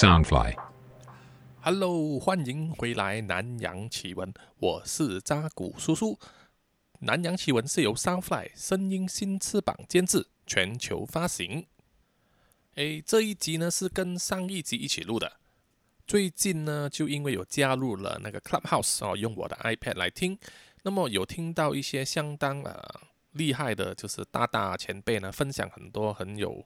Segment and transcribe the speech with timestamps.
[0.00, 0.56] Soundfly。
[1.60, 6.18] Hello，欢迎回来南洋奇闻，我是扎古叔叔。
[7.00, 11.66] 南洋奇闻是由 Soundfly 声音新翅膀监制，全球发行。
[12.76, 15.30] 诶，这一集呢是跟上一集一起录的。
[16.06, 20.38] 最近呢，就因为有加入了那个 Clubhouse 哦，用我的 iPad 来听，
[20.82, 22.82] 那么有听到一些相当呃
[23.32, 26.64] 厉害的，就是大大前辈呢分享很多很有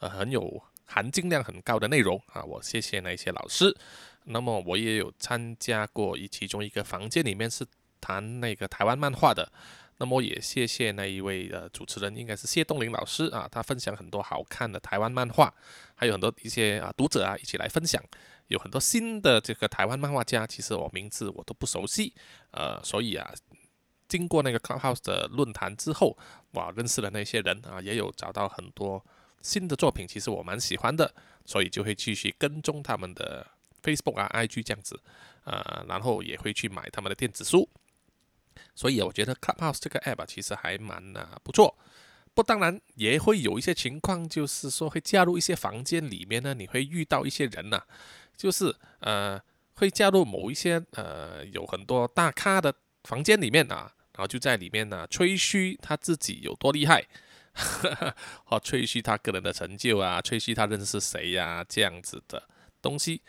[0.00, 3.76] 呃很有含金量很高的内容啊，我谢谢那些老师。
[4.24, 7.64] 那么我也有参加过一其中一个房间里面是
[8.00, 9.52] 谈那个台湾漫画的，
[9.98, 15.52] 那么也谢谢那一位呃主持人，应该是谢东林老师啊，他分享很多好看的台湾漫画，
[15.94, 18.02] 还有很多一些啊读者啊一起来分享，
[18.48, 22.14] 有很多新的这个台湾漫画家，其实我名字我都不熟悉，
[22.52, 23.30] 呃，所以啊，
[24.08, 26.16] 经过那个 Clubhouse 的论坛之后，
[26.52, 29.04] 我，认识了那些人啊，也有找到很多
[29.44, 33.46] 新的作品，其实我蛮喜欢的，所以就会继续跟踪他们的。
[33.84, 34.98] Facebook 啊、IG 这样子，
[35.44, 37.68] 呃，然后也会去买他们的电子书，
[38.74, 41.76] 所以我觉得 Clubhouse 这个 app，其实还蛮啊不错。
[42.32, 47.82] 不，当然也会有一些情况，就是说会加入一些房间里面呢，你会遇到一些人呐、
[48.34, 49.38] 就是呃
[49.74, 57.06] 会加入某一些呃有很多大咖的房间里面啊，然后就在里面呢、吹嘘他自己有多厉害，
[58.44, 62.42] 或吹嘘他个人的成就啊，吹嘘他认识谁呀、这样子的
[62.82, 63.22] 东西。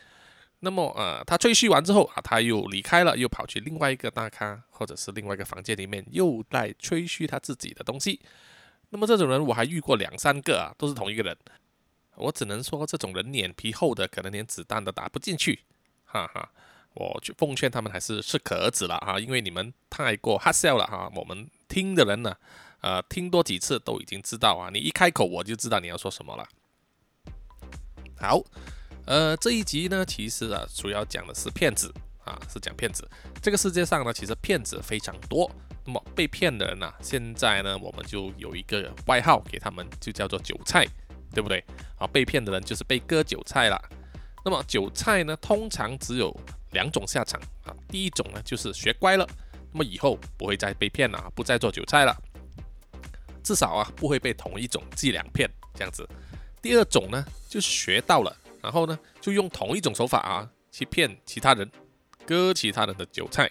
[0.60, 8.20] 那么呃，他吹嘘完之后啊，他又离开了，又跑去另外一个大咖或者是另外一个房间里面，又在吹嘘他自己的东西。
[8.90, 11.38] 那么这种人我还遇过两三个啊，都是同一个人。
[12.16, 15.60] 我只能说，这种人脸皮厚的，可能连子弹都打不进去，
[16.06, 16.50] 哈哈。
[16.94, 21.12] 我去奉劝他们还是适可而止了哈，因为你们太过 hard sell 了哈。
[21.14, 22.34] 我们听的人呢，
[22.86, 26.48] 呃，听多几次都已经知道啊，你一开口我就知道你要说什么了。
[28.16, 28.40] 好。
[29.08, 31.92] 呃，这一集呢，其实啊，主要讲的是骗子
[32.24, 33.08] 啊，是讲骗子。
[33.42, 35.50] 这个世界上呢，其实骗子非常多。
[35.84, 40.86] 那么被骗的人呢、现在呢，我们就有一个外号给他们，就叫做韭菜，
[41.34, 41.64] 对不对？
[41.98, 43.80] 啊，被骗的人就是被割韭菜了。
[44.44, 46.36] 那么韭菜呢，通常只有
[46.72, 47.76] 两种下场啊。
[47.90, 49.28] 第一种呢，就是学乖了，
[49.72, 52.16] 那么以后不会再被骗了，不再做韭菜了，
[53.46, 56.06] 至少啊，不会被同一种伎俩骗这样子。
[56.62, 58.36] 第二种呢，就是学到了。
[58.62, 61.72] 然后呢，就用同一种手法啊，去骗其他人，
[62.26, 63.48] 割其他人的韭菜。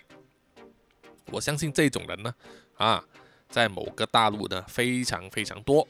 [1.26, 2.34] 我相信这种人呢，
[2.76, 3.04] 啊，
[3.48, 5.86] 在某个大陆呢非常非常多。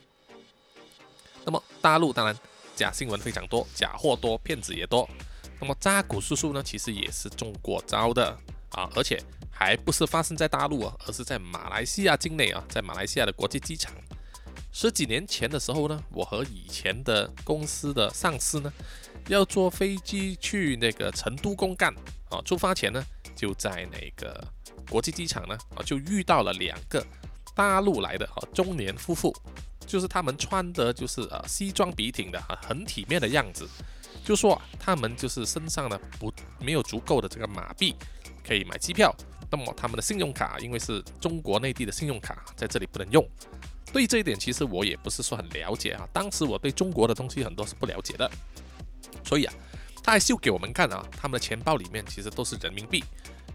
[1.47, 2.37] 那么大陆当然
[2.77, 5.09] 假新闻非常多，假货多，骗子也多。
[5.59, 8.39] 那么扎古叔叔呢，其实也是中过招的
[8.73, 9.19] 啊，而且
[9.55, 13.95] 还不是发生在大陆啊，而是在马来西亚境内啊，在马来西亚的国际机场。
[14.73, 18.73] 十几年前的时候呢，我和以前的公司的上司呢，
[19.29, 21.95] 要坐飞机去那个成都公干
[22.29, 22.43] 啊。
[22.45, 23.07] 出发前呢，
[23.37, 24.45] 就在那个
[24.91, 27.07] 国际机场呢啊，就遇到了两个
[27.55, 29.33] 大陆来的啊中年夫妇，
[29.87, 33.69] 就是他们穿的就是呃西装笔挺的啊，很体面的样子。
[34.25, 37.95] 就说、他们就是身上呢不没有足够的这个马币
[38.43, 39.15] 可以买机票，
[39.57, 43.25] 那么他们的信用卡因为是中国内地的信用卡，在这里不能用。
[43.93, 46.09] 对这一点，其实我也不是说很了解啊。
[46.13, 48.29] 当时我对中国的东西很多是不了解的，
[49.25, 49.55] 所以啊，
[50.03, 53.05] 他还秀给我们看啊，他们的钱包里面其实都是人民币，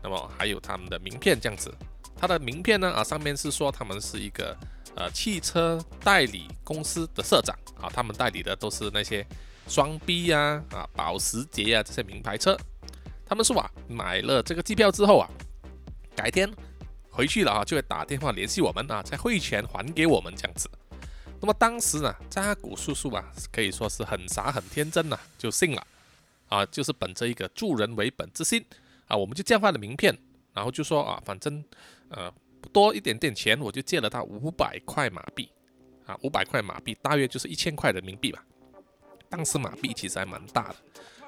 [0.02, 1.70] 那么还有他们的名片这样子。
[2.16, 4.56] 他的名片呢啊，上面是说他们是一个
[4.96, 9.28] 呃汽车代理公司的社长啊，他们代理的都是那些
[9.68, 12.58] 双 B 呀啊、保时捷啊这些名牌车。
[13.26, 15.30] 他们说啊，买了这个机票之后啊，
[16.20, 16.54] 改天。
[17.10, 20.70] 回去了啊，就会打电话联系我们啊，在汇钱还给我们这样子。
[21.42, 25.88] 那么当时呢，扎古叔叔啊，可以说是很傻很天真呐、就信了
[26.50, 28.64] 啊，就是本着一个助人为本之心
[29.08, 30.18] 啊，我们就交换了名片，
[30.54, 31.64] 然后就说啊，反正
[32.10, 32.32] 呃
[32.74, 35.50] 多一点点钱，我就借了他五百块马币
[36.06, 38.44] 啊，五百块马币大约就是一千块人民币吧。
[39.30, 40.76] 当时马币其实还蛮大的，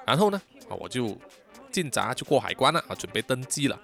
[0.06, 1.18] 然后呢啊，我就
[1.71, 3.80] 进闸就过海关了啊，准备登机了。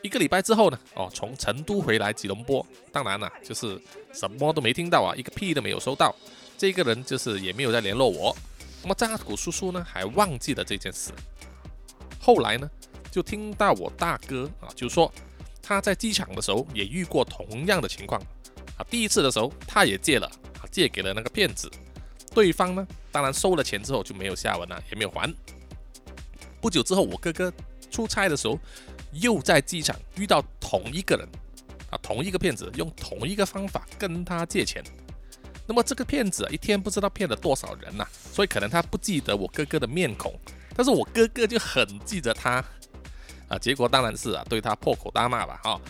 [0.00, 3.80] 一个礼拜之后呢，哦，从成都回来吉隆坡，当然了，就是
[4.12, 6.14] 什么都没听到啊，一个屁都没有收到。
[6.56, 8.36] 这个人就是也没有再联络我。
[8.82, 11.10] 那么扎古叔叔呢，还忘记了这件事。
[12.20, 12.70] 后来呢，
[13.10, 15.12] 就听到我大哥啊，就说
[15.60, 18.20] 他在机场的时候也遇过同样的情况
[18.76, 18.86] 啊。
[18.88, 20.26] 第一次的时候他也借了
[20.60, 21.68] 啊，借给了那个骗子，
[22.32, 25.32] 对方呢，当然收了钱之后就没有下文了，也没有还。
[26.60, 27.52] 不久之后，我哥哥
[27.90, 28.56] 出差的时候。
[29.20, 31.28] 又在机场遇到同一个人
[31.90, 34.82] 啊，同一个骗子，用同一个方法跟他借钱。
[35.66, 40.32] 那么这个骗子一天不知道骗了多少人呐，所以可能他不记得我哥哥的面孔，
[40.74, 42.64] 但是我哥哥就很记得他
[43.48, 43.58] 啊。
[43.58, 45.80] 结果当然是啊，对他破口大骂吧，哈。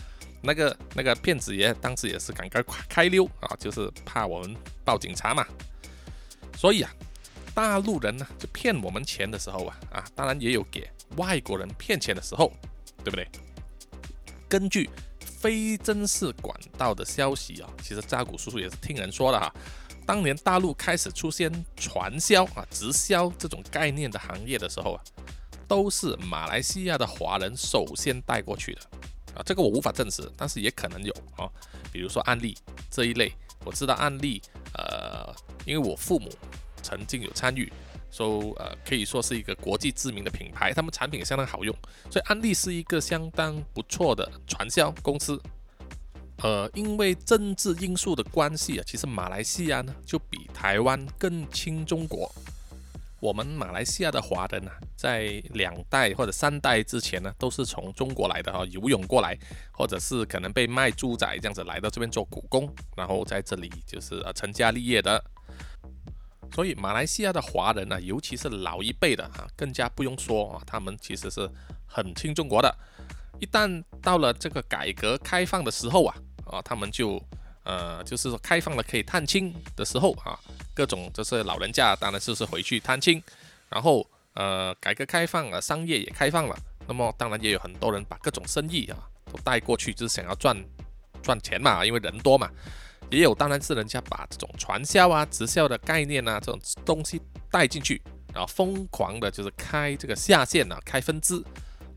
[0.41, 4.55] 那个那个骗子爷当时也是赶快开溜啊，就是怕我们
[4.85, 5.45] 报警查嘛。
[6.55, 6.89] 所以啊，
[7.53, 12.53] 大陆人呢就骗我们钱的时候啊啊，当然也有给外国人骗钱的时候，
[13.03, 13.27] 对不对？
[14.47, 14.89] 根据。
[15.39, 19.49] 非正式管道的消息啊，其实扎古叔叔也是听人说的哈。
[20.05, 25.03] 当年大陆开始出现传销啊、直销这种概念的行业的时候啊，
[25.65, 28.81] 都是马来西亚的华人首先带过去的
[29.33, 29.39] 啊。
[29.45, 31.47] 这个我无法证实，但是也可能有啊。
[31.89, 32.57] 比如说案例
[32.91, 33.31] 这一类，
[33.63, 34.41] 我知道案例，
[34.73, 35.33] 呃，
[35.65, 36.29] 因为我父母
[36.83, 37.71] 曾经有参与。
[38.11, 41.75] 说呃，可以说是一个国际知名的品牌，他们产品也相当好用，
[42.09, 45.39] 所以安利是一个相当不错的传销公司。
[46.41, 52.31] 呃，因为政治因素的关系啊，其实马来西亚呢就比台湾更亲中国。
[53.19, 59.37] 我们马来西亚的华人啊，在两代或者三代之前呢，都是从中国来的哈，游泳过来，
[59.73, 65.21] 或者是可能被卖猪仔这样子来到这边做苦工，然后在这里就是呃成家立业的。
[66.53, 71.49] 所以马来西亚的华人呢，尤其是老一辈的啊，更加不用说啊，他们其实是
[71.85, 72.75] 很亲中国的。
[73.39, 76.15] 一旦到了这个改革开放的时候啊，
[76.45, 77.21] 啊，他们就
[77.63, 80.37] 呃，就是说开放了可以探亲的时候啊，
[80.73, 83.21] 各种就是老人家当然就是回去探亲，
[83.69, 86.55] 然后呃，改革开放了，商业也开放了，
[86.87, 88.97] 那么当然也有很多人把各种生意啊
[89.31, 90.57] 都带过去，就是想要赚
[91.21, 92.49] 赚钱嘛，因为人多嘛。
[93.09, 98.01] 也有，当然是人家把这种传销啊、直销的概念啊这种东西带进去，
[98.33, 101.43] 然后疯狂的就是开这个下线啊，开分支，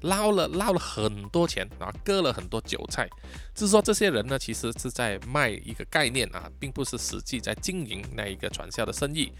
[0.01, 3.07] 捞了捞了很多钱，然后割了很多韭菜。
[3.55, 9.31] 就是说，这些人呢，其实是在卖一个概念啊，并不是实际在经营那一个传销的生意。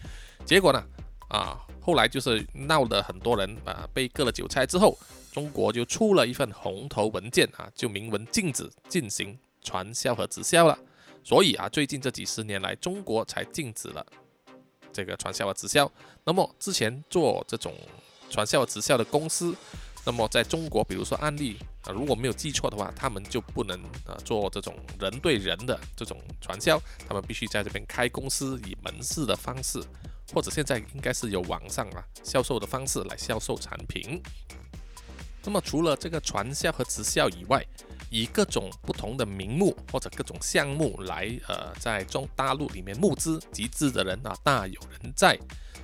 [0.45, 0.85] 结果呢，
[1.31, 4.99] 啊，后来就是闹了很多人啊，被割了韭菜之后，
[5.33, 10.79] 中国就出了一份红头文件啊，就明文禁止进行传销和直销了。
[11.25, 14.05] 所以啊，最近这几十年来，中国才禁止了
[14.93, 15.91] 这个传销和直销。
[16.25, 17.75] 那么之前做这种
[18.29, 19.55] 传销和直销的公司，
[20.05, 29.81] 那么在中国，比如说案例啊，如果没有记错的话，他们就不能啊做这种人对人的这种传销，他们必须在这边开公司，以门市的方式，
[30.35, 34.21] 或者现在应该是有网上啊销售的方式来销售产品。
[35.45, 37.65] 那么除了这个传销和直销以外，
[38.11, 45.39] 以各种不同的名目或者各种项目来，呃，在中大陆里面募资集资的人啊，大有人在，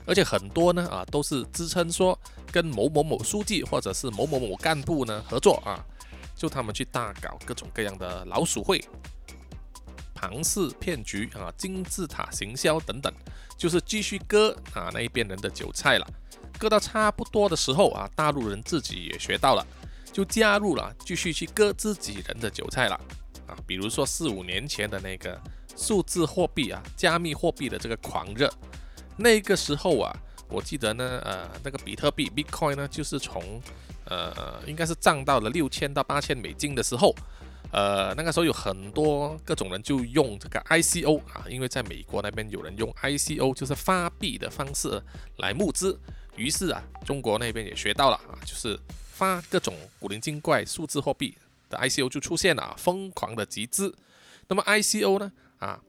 [0.06, 2.18] 而且很多呢啊，都是支撑说
[2.52, 5.84] 跟某某某书记或者是某某某干部呢合作啊，
[6.36, 8.84] 就他们去大搞各种各样的老鼠会、
[10.14, 13.12] 庞氏骗局啊、金字塔行销等等，
[13.56, 16.06] 就是继续割啊那一边人的韭菜了，
[16.58, 19.66] 割到差不多的时候啊，大陆人自己也学到了。
[20.10, 22.94] 就加入了，继续去割自己人的韭菜了
[23.46, 23.54] 啊！
[23.66, 25.40] 比如说四五年前的那个
[25.76, 28.52] 数字货币啊，加密货币的这个狂热，
[29.16, 30.12] 那个时候啊，
[30.48, 33.62] 我记得呢，呃，那个比特币 Bitcoin 呢，就是从
[34.06, 37.14] 呃，应该是涨到了六千到八千美金的时候，
[37.70, 45.00] 呃，那个时候有很多各种人就用这个 ICO 啊，因为在美国那边有人用 ICO，就是发币的方式
[45.36, 45.96] 来募资，
[46.38, 48.78] 于是啊，中国那边也学到了啊，就是。
[49.18, 51.36] 发各种古灵精怪数字货币
[51.68, 53.92] 的 ICO 就出现了啊，疯狂的集资。
[54.46, 55.32] 那么 ICO 呢？
[55.58, 55.82] 啊，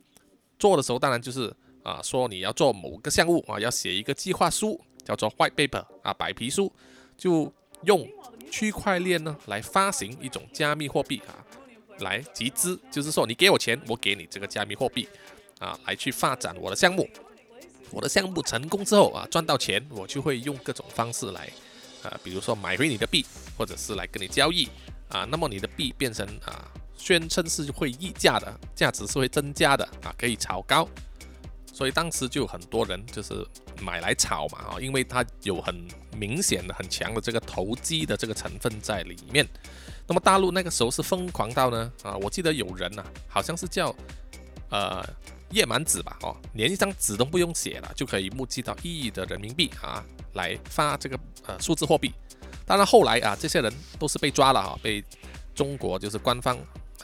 [0.58, 6.74] 做的时候当然就是啊，说你要做某个项目啊，要写一个计划书，叫做 White Paper 啊，白皮书，
[7.16, 7.54] 就
[7.84, 8.10] 用
[8.50, 11.46] 区块链呢来发行一种加密货币啊，
[12.00, 15.08] 来集资，就是说你给我钱，我给你这个加密货币
[15.60, 17.08] 啊，来去发展我的项目。
[17.92, 21.50] 我的项目成功之后啊，赚到钱，我就会用各种方式来。
[22.02, 23.26] 啊，比如说买回你的币，
[23.58, 24.70] 或者是来跟你交易
[25.10, 26.66] 啊，那么你的币变成啊，
[26.96, 30.88] 宣称是会溢价的，价值是会增加的啊，可以炒高，
[31.74, 33.46] 所以当时就很多人就是
[33.82, 35.76] 买来炒嘛啊，因为它有很
[36.16, 39.46] 明显的、很强的这个投机的这个成分在里面。
[40.08, 43.94] 那么大陆那个时候是疯狂到呢啊，我记得有人呐，好像是叫
[44.70, 45.06] 呃
[45.52, 50.04] 叶满纸吧哦，连一张纸都不用写了，就可以募集到一亿的人民币啊。
[50.34, 52.14] 来发这个呃数字货币，
[52.64, 55.04] 当然后来啊，这些人都是被抓了哈，被
[55.56, 56.56] 中国就是官方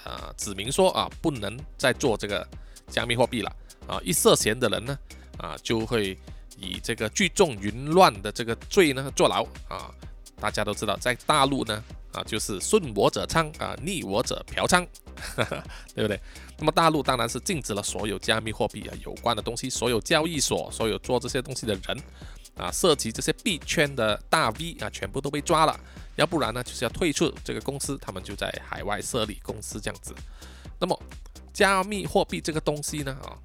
[0.04, 2.48] 啊指明说啊，不能再做这个
[2.88, 3.52] 加密货币了
[3.88, 4.98] 啊，一涉嫌的人呢
[5.40, 6.16] 啊，就会
[6.60, 9.92] 以这个聚众淫乱的这个罪呢坐牢啊。
[10.40, 11.84] 大家都知道，在大陆呢
[12.16, 14.88] 啊，就是顺我者昌啊，逆我者嫖娼，
[15.94, 16.20] 对不对？
[16.58, 22.02] 那么大陆当然是禁止了所有加密货币啊有关的东西，所有交易所，所有做这些东西的人
[22.56, 25.78] 啊，涉及这些币圈的大 V 啊，全部都被抓了。
[26.16, 30.16] 要不然呢，就是要退出这个公司，他们就在海外设立公司这样子。
[30.80, 30.98] 那么
[31.52, 33.36] 加密货币这个东西呢，啊，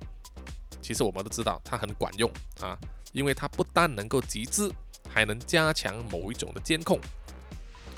[0.81, 2.79] 其实我们都知道它很管用啊，
[3.11, 4.73] 因为它不但能够集资，
[5.09, 7.01] 还能加强某一种的监控。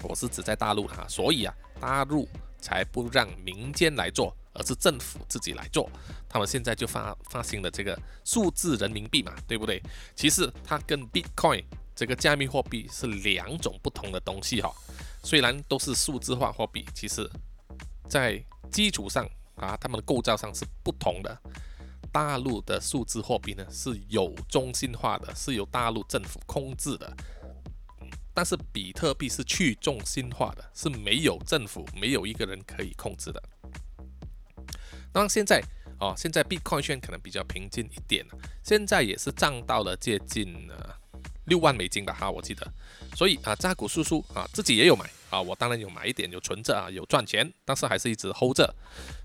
[0.03, 2.29] 我是指在大陆哈，所以啊，大陆
[2.59, 5.91] 才不让民间来做，而是政府自己来做。
[6.29, 9.83] 他们现在就发发行了这个数字人民币嘛，对不对？
[10.17, 14.73] 其实它跟 Bitcoin 这个加密货币是两种不同的东西哈。
[15.23, 17.29] 虽然都是数字化货币，其实
[18.09, 21.39] 在基础上啊，它们的构造上是不同的。
[22.11, 27.11] 大陆的数字货币呢是有中心化的，是由大陆政府控制的。
[28.35, 33.43] 但是比特币是去中心化的，是没有政府、没有一个人可以控制的。
[35.13, 35.63] 那现在
[36.01, 38.27] 哦，现在币矿圈可能比较平静一点
[38.65, 40.95] 现在也是涨到了接近呃
[41.45, 42.67] 六万美金吧哈，我记得。
[43.15, 48.75] 所以啊，扎古叔叔啊自己也有买啊，我当然有买一点，有存着啊，有赚钱，但是还是一直 hold 着。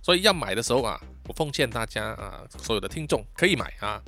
[0.04, 4.04] 所以要买的时候啊，我奉劝大家啊，所有的听众可以买啊，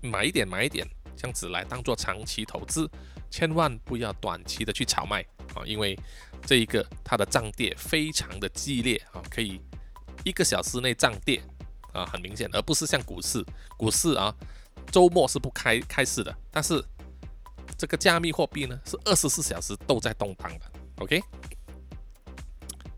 [0.00, 0.84] 买一点，买一点，
[1.16, 2.90] 这样子来当做长期投资。
[3.32, 5.22] 千万不要短期的去炒卖
[5.54, 5.98] 啊，因为
[6.44, 9.58] 这一个它的涨跌非常的激烈啊，可以
[10.22, 11.42] 一个小时内涨跌
[11.94, 13.42] 啊，很明显，而不是像股市，
[13.78, 14.32] 股市啊
[14.90, 16.84] 周末是不开开市的，但是
[17.78, 21.22] 这个加密货币呢是二十四小时都在动荡的，OK？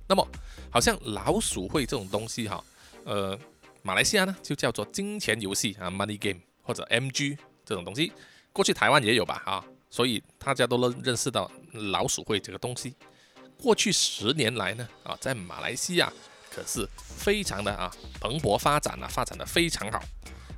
[0.08, 0.28] 那么
[0.68, 2.62] 好像老鼠会这种东西哈，
[3.04, 3.38] 呃，
[3.82, 8.12] 马来西亚呢就叫做金钱游戏啊，Money Game 或者 MG 这种东西，
[8.52, 9.64] 过去台湾也有吧啊。
[9.94, 12.96] 所以大家都认认识到老鼠会这个东西。
[13.62, 16.12] 过去十年来呢，啊，在马来西亚
[16.50, 17.88] 可是非常的啊
[18.20, 20.02] 蓬勃发展啊，发展的非常好。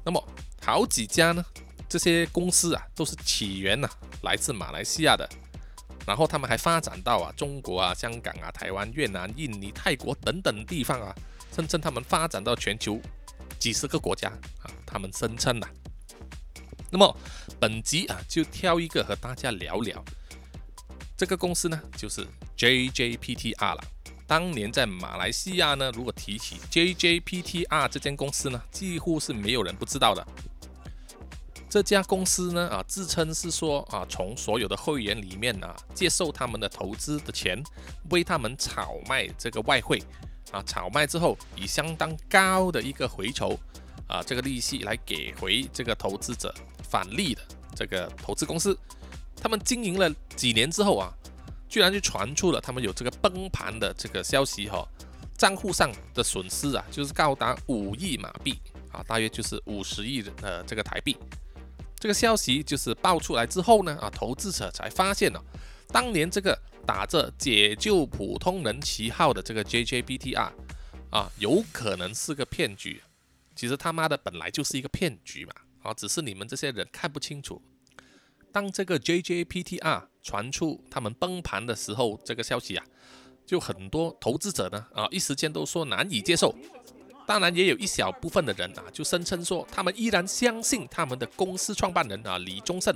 [0.03, 0.27] 那么
[0.63, 1.45] 好几家呢，
[1.87, 3.87] 这些公司啊，都是起源呢
[4.23, 5.29] 来自马来西亚的，
[6.07, 11.15] 然后他们还发展到啊中国啊、香港啊、台湾、越南、印尼、泰国等等地方啊，
[11.55, 12.99] 甚至他们发展到全球
[13.59, 14.31] 几十个国家
[14.63, 15.69] 啊，他们声称呐。
[16.91, 17.17] 那么
[17.59, 20.05] 本集啊，就挑一个和大家聊聊。
[21.17, 22.27] 这个公司呢，就是
[22.57, 23.85] JJPTR 了。
[24.27, 30.27] 当年在马来西亚呢，如果提起 JJPTR 这间公司呢，几乎是没有人不知道的。
[31.69, 37.63] 这家公司呢，啊，自称是说啊，从所有的会员里面啊，接受他们的投资的钱，
[38.11, 40.03] 为他们炒卖这个外汇
[40.53, 43.59] 啊，炒卖之后以相当高的一个回酬
[44.09, 46.55] 啊，这个利息来给回这个投资者。
[46.89, 47.43] 返利的
[47.75, 48.79] 这个投资公司，
[49.37, 51.13] 他们经营了几年之后啊，
[51.69, 54.87] 居然就传出了他们有这个崩盘的这个消息哈，
[55.37, 58.59] 账户上的损失啊，就是高达五亿马币
[58.93, 61.17] 啊，大约就是五十亿的这个台币。
[61.99, 65.43] 这个消息就是爆出来之后呢，啊，投资者才发现了，
[65.89, 70.51] 当年这个打着解救普通人旗号的这个 JJBTR
[71.11, 73.03] 啊，有可能是个骗局。
[73.55, 75.53] 其实他妈的本来就是一个骗局嘛。
[75.87, 77.63] 啊，只是你们这些人看不清楚。
[78.53, 82.85] 当这个 JJPTR 传出他们崩盘的时候，这个消息啊，
[83.47, 86.55] 就很多投资者呢啊，一时间都说难以接受。
[87.27, 92.95] 当然，也有一小部分的人啊，就声称说他们依然相信他们的公司创办人啊李宗盛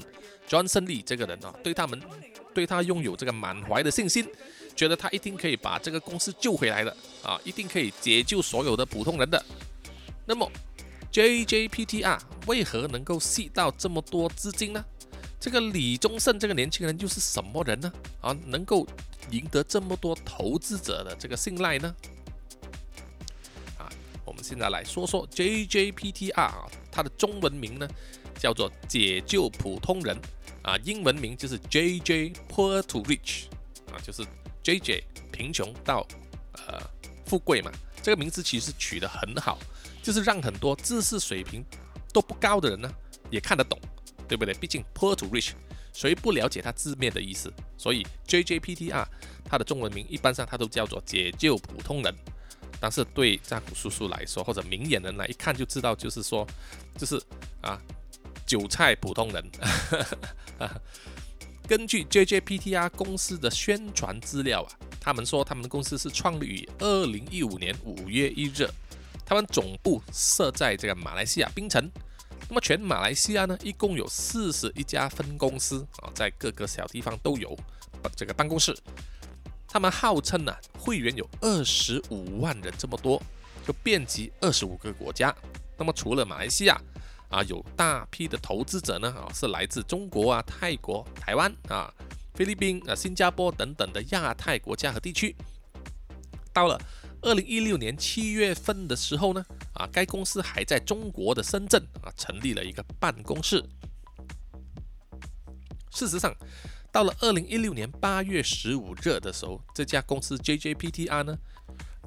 [0.48, 2.00] Johnson Lee 这个人啊，对他们
[2.54, 4.26] 对他拥有这个满怀的信心，
[4.76, 9.44] 觉得他一定可以把这个公司救回来的啊，一定可以解救所有的普通人的。
[10.26, 10.48] 那么
[11.12, 14.84] ，JJPTR 为何能够吸到这么多资金呢？
[15.38, 17.90] 这个李宗盛这个年轻人又是什么人呢？
[18.20, 18.86] 啊，能够
[19.30, 21.94] 赢得这么多投资者的这个信赖呢？
[23.78, 23.88] 啊，
[24.24, 27.88] 我们现在来说说 JJPTR 啊，它的中文名呢
[28.38, 30.14] 叫做解救普通人
[30.62, 33.44] 啊，英文名就是 JJ Poor to Rich
[33.90, 34.22] 啊，就是
[34.62, 36.06] JJ 贫穷到
[36.52, 36.82] 呃
[37.24, 39.58] 富贵嘛，这个名字其实取得很好。
[40.02, 41.64] 就是让很多知识水平
[42.12, 42.90] 都不高的人呢，
[43.30, 43.78] 也看得懂，
[44.28, 44.54] 对不对？
[44.54, 45.52] 毕竟 poor to rich，
[45.92, 47.52] 谁不了解它字面的意思？
[47.76, 49.06] 所以 JJPTR
[49.44, 52.14] 它的中文名一般上它都叫做解救普通人。
[52.82, 56.46] 但是对扎古叔叔来说，或者明眼人来一看就知道，就是说，
[56.96, 57.20] 就是
[57.60, 57.78] 啊，
[58.46, 59.50] 韭菜普通人。
[61.68, 68.66] 根据 JJPTR 公司的宣传资料啊，他们说他们的公司是创立于二零一五年五月一日。
[69.30, 71.88] 他们总部设在这个马来西亚槟城，
[72.48, 77.56] 那么全马来西亚呢，一共有四十一家分公司啊，在各个小地方都有
[78.16, 78.76] 这个办公室。
[79.68, 83.22] 他们号称呢会员有二十五万人这么多，
[83.64, 85.32] 就遍及二十五个国家。
[85.78, 86.76] 那么除了马来西亚
[87.28, 91.88] 啊，有大批的投资者呢啊，是来自中国啊、泰国、台湾啊、
[92.34, 95.36] 菲律宾啊、新加坡等等的亚太国家和地区。
[96.52, 96.76] 到了
[97.22, 103.62] 二零一六年七月份的时候呢，啊，该公司还在中国的深圳啊成立了一个办公室。
[105.92, 106.34] 事实上，
[106.90, 111.38] 到了二零一六年八月十五日的时候，这家公司 JJPTR 呢，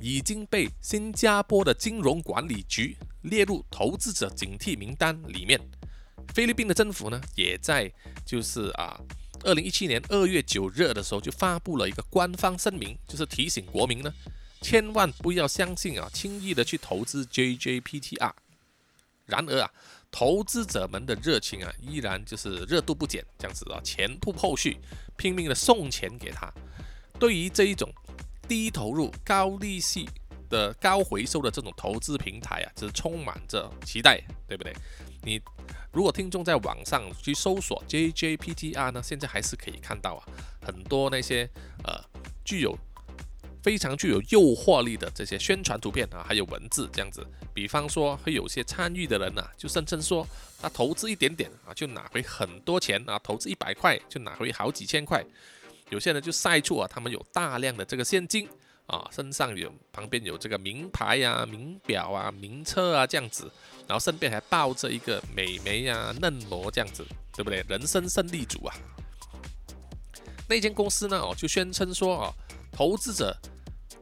[0.01, 5.60] 已经被新加坡的金融管理局列入投资者警惕名单里面。
[6.34, 7.91] 菲律宾的政府呢，也在
[8.25, 9.00] 就是啊，
[9.43, 14.12] 二零一七年二月九日的时候就发布了一个官方声明，就是提醒国民呢。
[14.63, 18.32] 千万不要相信啊，轻易的去投资 JJPTR。
[19.25, 19.72] 然而啊，
[20.10, 24.77] 投资者们的热情啊，依然就是热度不减，这样子啊，前仆后续，
[25.17, 26.51] 拼命的送钱给他。
[27.20, 27.93] 对于这一种
[28.48, 30.10] 低投入、高利息
[30.50, 34.74] 的高回收的这种投资平台啊，就是充满着期待，对不对？
[35.22, 35.41] 你
[35.91, 40.27] 如果听众在网上去搜索 JJPTR 呢，现在还是可以看到啊，
[40.62, 41.50] 很多那些
[41.84, 42.03] 呃
[42.43, 42.77] 具有。
[43.63, 50.27] 非常具有诱惑力的这些宣传图片啊，还有文字这样子，比方说会有些参与的人呐，就声称说
[50.62, 55.25] 他投资一点点啊，就拿回很多钱啊，投资一百块就拿回好几千块。
[55.89, 58.50] 有些人就晒出啊，他们有大量的这个现金
[58.88, 63.50] 啊，身上有旁边有这个名牌呀、名表啊、名车啊这样子，
[63.88, 67.63] 然后身边还抱着一个美眉呀、嫩模这样子，对不对？
[67.70, 68.75] 人生胜利组啊。
[70.50, 72.34] 那间公司呢，哦，就宣称说啊，
[72.70, 73.34] 投资者。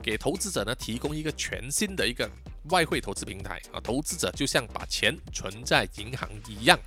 [0.02, 2.30] 给投资者呢提供一个全新的一个
[2.70, 6.80] 外汇投资平台啊，投资者就像把钱存在银行一样，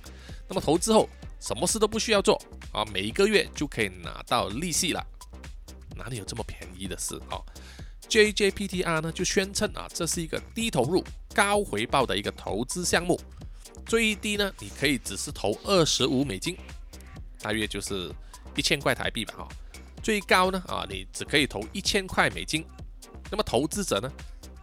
[0.47, 2.41] 那么投资后什么事都不需要做
[2.71, 5.05] 啊，每一个月就可以拿到利息了，
[5.95, 7.41] 哪里有这么便宜的事啊
[8.09, 11.03] ？JJPTR 呢就宣称啊，这是一个低投入
[11.33, 13.19] 高回报的一个投资项目，
[13.85, 16.57] 最低呢你可以只是投二十五美金，
[17.41, 18.11] 大约就是
[18.55, 19.47] 一千块台币吧哈，
[20.01, 22.65] 最高呢啊你只可以投一千块美金。
[23.31, 24.11] 那么投资者呢，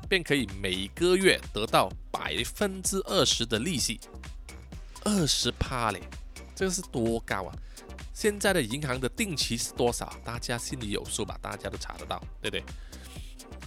[0.08, 4.00] 便可以每个月得到百分之二十的利息，
[5.04, 6.00] 二十趴嘞，
[6.54, 7.54] 这个是多高啊？
[8.14, 10.16] 现在的银行的定期是多少？
[10.24, 11.38] 大家心里有数吧？
[11.42, 12.64] 大家都查得到，对不对？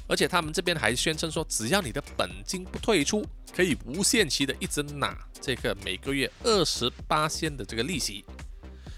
[0.08, 8.24] 而且他们这边还宣称说，只要你的本金不退出，可以无限期的一直拿这个每个月二十八仙的这个利息。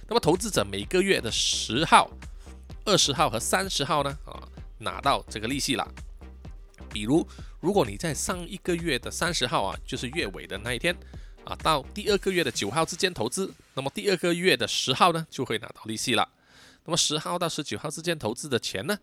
[0.08, 2.12] 那么投资者每个月的十号、
[2.84, 4.18] 二十号和三十号呢？
[4.26, 4.44] 啊？
[4.80, 5.88] 拿到这个利息了。
[6.90, 7.28] 比如，
[7.60, 10.96] 如果你在上一个月的三十号啊，就是月尾的那一天
[11.44, 16.28] 啊，到第二个月的九号之间投资，那么第二个月的十号呢，就会拿到利息了。
[16.86, 18.98] 那么十号到十九号之间投资的钱呢，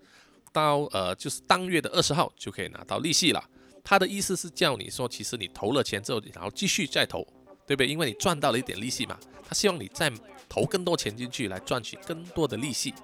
[0.53, 3.45] 到呃就是当月的二十号就可以拿到利息了。
[3.85, 7.23] 他的意思是叫你说，其实你投了钱之后，然后继续再投，
[7.67, 7.87] 对不对？
[7.87, 10.11] 因为你赚到了一点利息嘛，他希望你再
[10.49, 12.95] 投更多钱进去，来赚取更多的利息。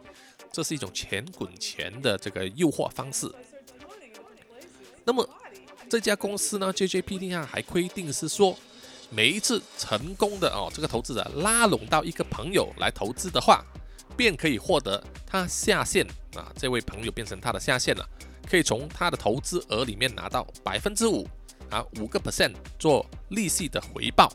[0.52, 3.30] 这是一种钱滚钱的这个诱惑方式。
[5.04, 5.28] 那么
[5.88, 8.56] 这家公司呢，JJPT 啊，还规定是说，
[9.08, 13.64] 每一次成功的哦，这个投资者拉拢到一个朋友来投资的话，
[14.16, 18.08] 便可以获得他下线啊，这位朋友变成他的下线了，
[18.48, 21.26] 可以从他的投资额里面拿到百分之五
[21.70, 24.32] 啊，五个 percent 做利息的回报。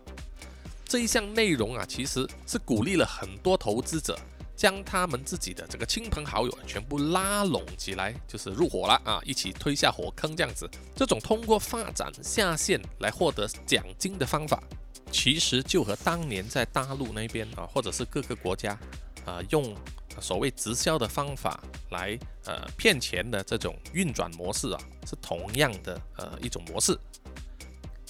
[0.87, 4.17] 这一项内容啊，其实是鼓励了很多投资者。
[4.55, 10.69] 将他们自己的这个亲朋好友全部拉拢起来，就是入伙了啊，一起推下火坑这样子。
[10.95, 14.63] 这种通过发展下线来获得奖金的方法，
[15.11, 18.77] 其实就和当年在大陆那边啊，或者是各个国家
[19.25, 19.75] 啊，用
[20.21, 26.97] 所谓直销的方法来呃骗钱的这种运转模式啊，是同样的呃一种模式。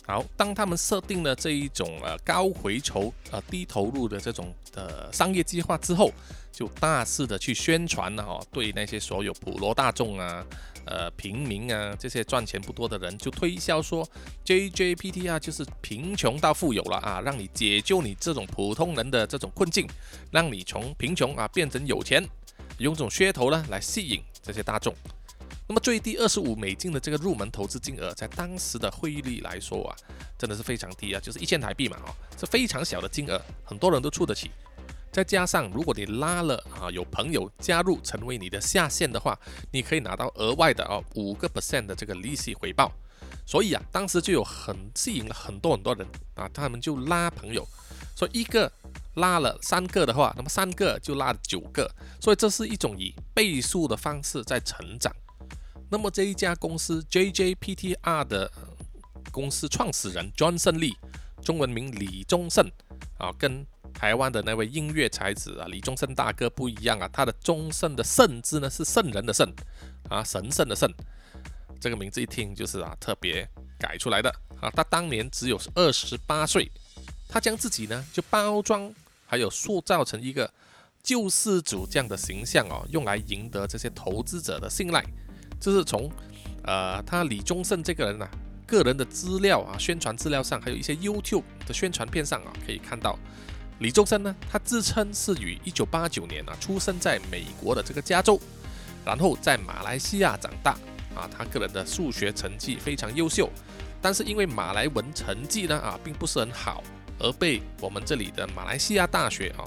[0.07, 6.11] 好，当他们设定了这一种呃高回酬、呃低投入的这种呃商业计划之后，
[6.51, 10.45] 就大肆的去宣传了哦，对那些所有普罗大众啊、
[10.85, 14.07] 呃平民啊这些赚钱不多的人，就推销说
[14.45, 19.87] JJPT 啊就是贫穷到富有了啊，让你解救你这种普通人的这种困境，
[20.29, 22.23] 让你从贫穷啊变成有钱，
[22.77, 24.93] 用这种噱头呢来吸引这些大众。
[25.67, 29.95] 那么最低二十五美金的这个入门投资金额，在当时的汇率来说啊，
[30.37, 34.51] 真的是非常低啊，就是一千台币嘛，哦，是非常小的金额，很多人都出得起。
[35.11, 39.39] 再加上如果你拉了啊，有朋友加入成为你的下线的话，
[39.71, 42.91] 你可以拿到额外的哦五个 percent 的这个利息回报。
[43.47, 47.67] 所以啊，当时就有很吸引了很多很多人啊，他们就拉朋友，
[48.15, 48.71] 说一个
[49.15, 51.89] 拉了三个的话，那么三个就拉九个，
[52.21, 55.11] 所以这是一种以倍数的方式在成长。
[55.89, 58.51] 那么这一家公司 JJPTR 的
[59.31, 60.95] 公司创始人 Johnson Lee，
[61.43, 62.69] 中文名李宗盛
[63.17, 69.51] 啊，跟台湾的那位音乐才子啊李宗盛大哥不一样啊，他的宗盛的盛字呢是圣人的圣
[70.09, 70.91] 啊，神圣的圣，
[71.79, 73.47] 这个名字一听就是啊特别
[73.79, 74.69] 改出来的啊。
[74.71, 76.71] 他当年只有二十八岁，
[77.27, 78.93] 他将自己呢就包装。
[79.27, 80.49] 还有塑造成一个
[81.01, 85.03] 救世主这样的形象哦，用来赢得这些投资者的信赖。
[85.59, 86.11] 这是从
[86.63, 88.27] 呃他李宗盛这个人呢
[88.65, 93.17] 个人的资料啊、宣传资料上，还有一些 YouTube 的宣传片上啊，可以看到
[93.79, 98.39] 李宗盛呢，他自称是于一九八九年啊出生在美国的这个加州，
[99.05, 100.71] 然后在马来西亚长大
[101.15, 103.49] 啊，他个人的数学成绩非常优秀，
[104.01, 106.83] 但是因为马来文成绩呢啊并不是很好。
[107.17, 109.63] 而被我们这里的马来西亚大学啊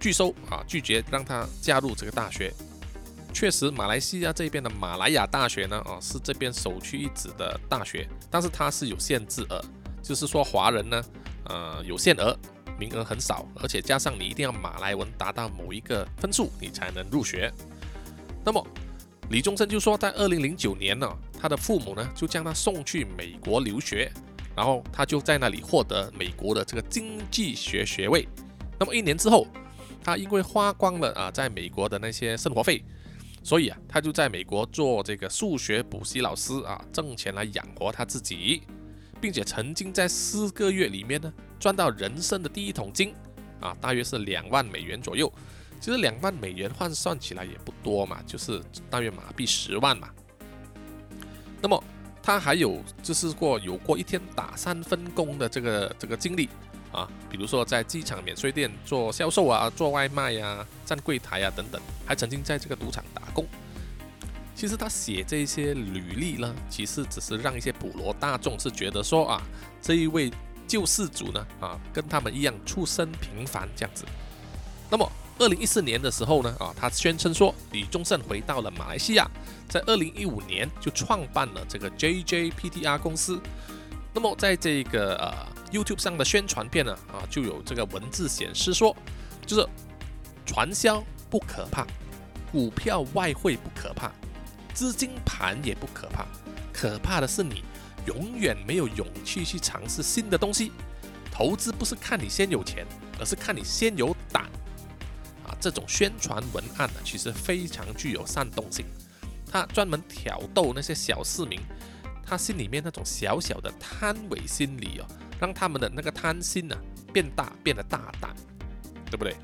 [0.00, 2.50] 拒收啊拒绝让他加入这个大学。
[3.32, 9.64] 确实，马来西亚这边的马来亚大学呢啊是这边首屈一指的大学，但是它是有限制额，
[10.02, 11.02] 就是说华人呢
[11.44, 12.36] 呃有限额，
[12.78, 17.52] 名额很少，而且加上你一定要马来文达到某一个分数，你才能入学。
[18.44, 18.66] 那么
[19.30, 21.08] 李宗盛就说，在二零零九年呢，
[21.40, 24.10] 他的父母呢就将他送去美国留学。
[24.56, 28.28] 然后他就在那里获得美国的这个经济学学位。
[28.78, 29.46] 那么一年之后，
[30.02, 32.84] 他因为花光了啊在美国的那些生活费，
[33.42, 38.62] 所以啊他就在美国做这个数学补习老师啊，挣钱来养活他自己，
[39.20, 43.14] 并且曾经在四个月里面呢赚到人生的第一桶金
[43.60, 45.32] 啊，大约是两万美元左右。
[45.80, 50.08] 其实两万美元换算起来也不多嘛，就是大约马币十万嘛。
[51.62, 51.82] 那么。
[52.22, 56.50] 他还有就是过有过一天打三分工的这个这个经历
[56.92, 63.46] 啊，比如说在机场免税店做销售啊，做外卖呀，站柜台啊等等，还曾经在这个赌场打工。
[64.54, 69.42] 其实他写这些履历呢，其实只是让一些普罗大众是觉得说啊，
[69.80, 70.30] 这一位
[70.66, 74.04] 救世主呢啊，跟他们一样出身平凡这样子。
[74.90, 75.10] 那么。
[75.38, 79.26] 二零一四年的时候呢，啊，他宣称说李宗盛回到了马来西亚，
[79.70, 83.40] 在二零一五年就创办了这个 JJPTR 公司。
[84.12, 85.32] 那么在这个呃
[85.70, 88.96] YouTube 上的宣传片呢，啊，就有这个文字显示说，
[89.46, 89.66] 就是
[90.44, 91.86] 传销不可怕，
[92.50, 94.10] 股票外汇不可怕，
[94.74, 96.26] 资金盘也不可怕，
[96.72, 97.62] 可怕的是你
[98.06, 100.72] 永远没有勇气去尝试新的东西。
[101.30, 102.86] 投资不是看你先有钱，
[103.18, 104.44] 而是看你先有胆。
[105.46, 108.84] 啊这种宣传文案呢，其实非常具有煽动性，
[109.50, 111.60] 它专门挑逗那些小市民，
[112.30, 115.06] 他心里面那种小小的贪伪心理哦，
[115.40, 116.76] 让他们的那个贪心呢
[117.12, 118.32] 变大，变得大胆，
[119.10, 119.34] 对不对？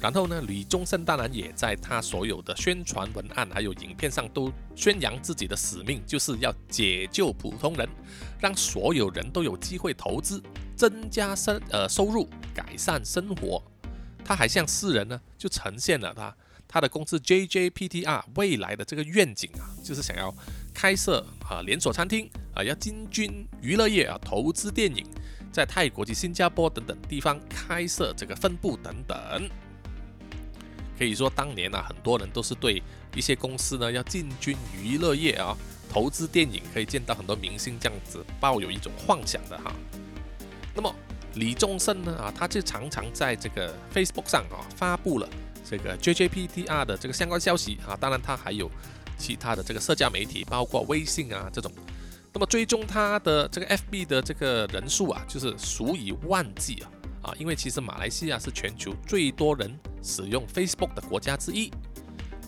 [0.00, 7.88] 然后呢，李宗盛当然也在他所有的宣传文案还有影片上都宣扬自己的使命，就是要解救普通人，
[8.40, 10.42] 让所有人都有机会投资，
[10.74, 13.62] 增加生呃收入，改善生活。
[14.24, 16.36] 他还向世人呢，就呈现了他
[16.68, 20.34] 他的公司 JJPTR 未来的这个愿景啊，就是想要
[20.74, 25.06] 开设啊连锁餐厅啊，要进军娱乐业啊，投资电影，
[25.52, 29.50] 在泰国及新加坡等等地方开设这个分部等等。
[30.98, 32.82] 可以说，当年啊，很多人都是对
[33.14, 35.56] 一些公司呢要进军娱乐业啊，
[35.90, 39.72] 投资电影，可以见到很多明星这样子抱有一种幻想的哈。
[40.74, 40.94] 那么。
[41.34, 45.28] 李宗盛呢啊，他就常常在这个 Facebook 上啊发布了
[45.68, 47.96] 这个 JJPTR 的这个相关消息啊。
[48.00, 48.70] 当然，他还有
[49.18, 51.70] 其他的这个社交媒体，包括微信啊这种。
[52.32, 57.34] 那么追踪他的这个 FB 的这个人数啊，就是数以万计啊啊！
[57.38, 61.72] 因为其实马来西亚是全球最多人使用 Facebook 的国家之一。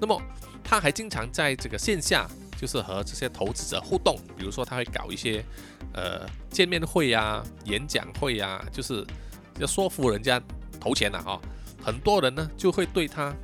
[0.01, 0.21] 那么
[0.63, 2.29] 他还经常在这个线下。
[2.61, 5.45] 就是和这些投资者互动，比如说他会搞一些
[5.93, 9.07] 呃见面会呀、演讲会呀，就是
[9.61, 10.43] 要说服人家
[10.81, 11.41] 投钱呐啊。
[11.83, 13.35] 很多人呢就会对他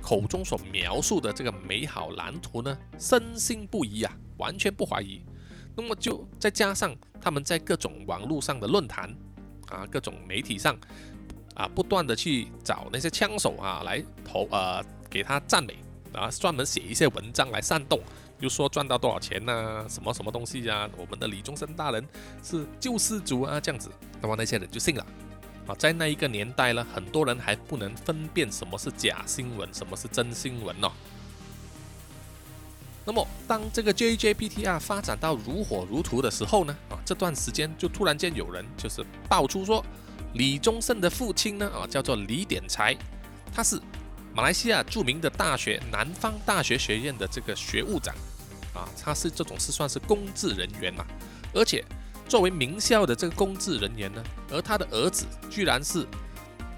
[0.00, 5.22] 口中所描述的这个美好蓝图呢深信不疑啊，完全不怀疑。
[5.76, 9.14] 那么就再加上他们在各种网络上的论坛
[9.66, 10.76] 啊、各种媒体上
[11.54, 15.76] 啊，不断的去找那些枪手啊来投呃给他赞美
[16.12, 18.00] 啊，专门写一些文章来煽动。
[18.40, 19.84] 就说赚到多少钱呐？
[19.88, 20.88] 什么什么东西呀？
[20.96, 22.06] 我们的李宗盛大人
[22.40, 23.90] 是救世主啊，这样子，
[24.22, 25.04] 那么那些人就信了
[25.68, 25.74] 啊。
[25.78, 30.90] 在那一个年代呢，很多人还不能分辨什么是假新闻，什么是真新闻呢。
[33.04, 39.82] 那么当这个 JJPTR 发展到如火如荼的时候呢，啊，这段时间就突然间有人就是爆出说，
[40.34, 42.94] 李宗盛的父亲呢啊叫做李典才，
[43.54, 43.80] 他是
[44.34, 48.14] 马来西亚著名的大学南方大学学院的这个学务长
[48.74, 51.06] 啊，他是这种是算是公职人员嘛，
[51.54, 51.82] 而且
[52.28, 56.06] 作为名校的这个公职人员呢，而他的儿子居然是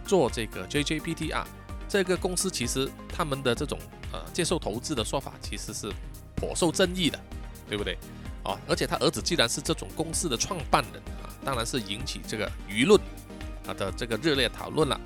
[0.07, 1.45] 做这个 JJPTR
[1.89, 3.77] 这个公司，其实他们的这种
[4.13, 5.93] 呃接受投资的说法其实是
[6.37, 7.19] 颇受争议的，
[7.69, 7.99] 对不对？
[8.45, 12.99] 啊，而且他儿子既然是这种公司的创办人啊，当然是引起这个舆论
[13.67, 14.99] 啊的这个热烈讨论了。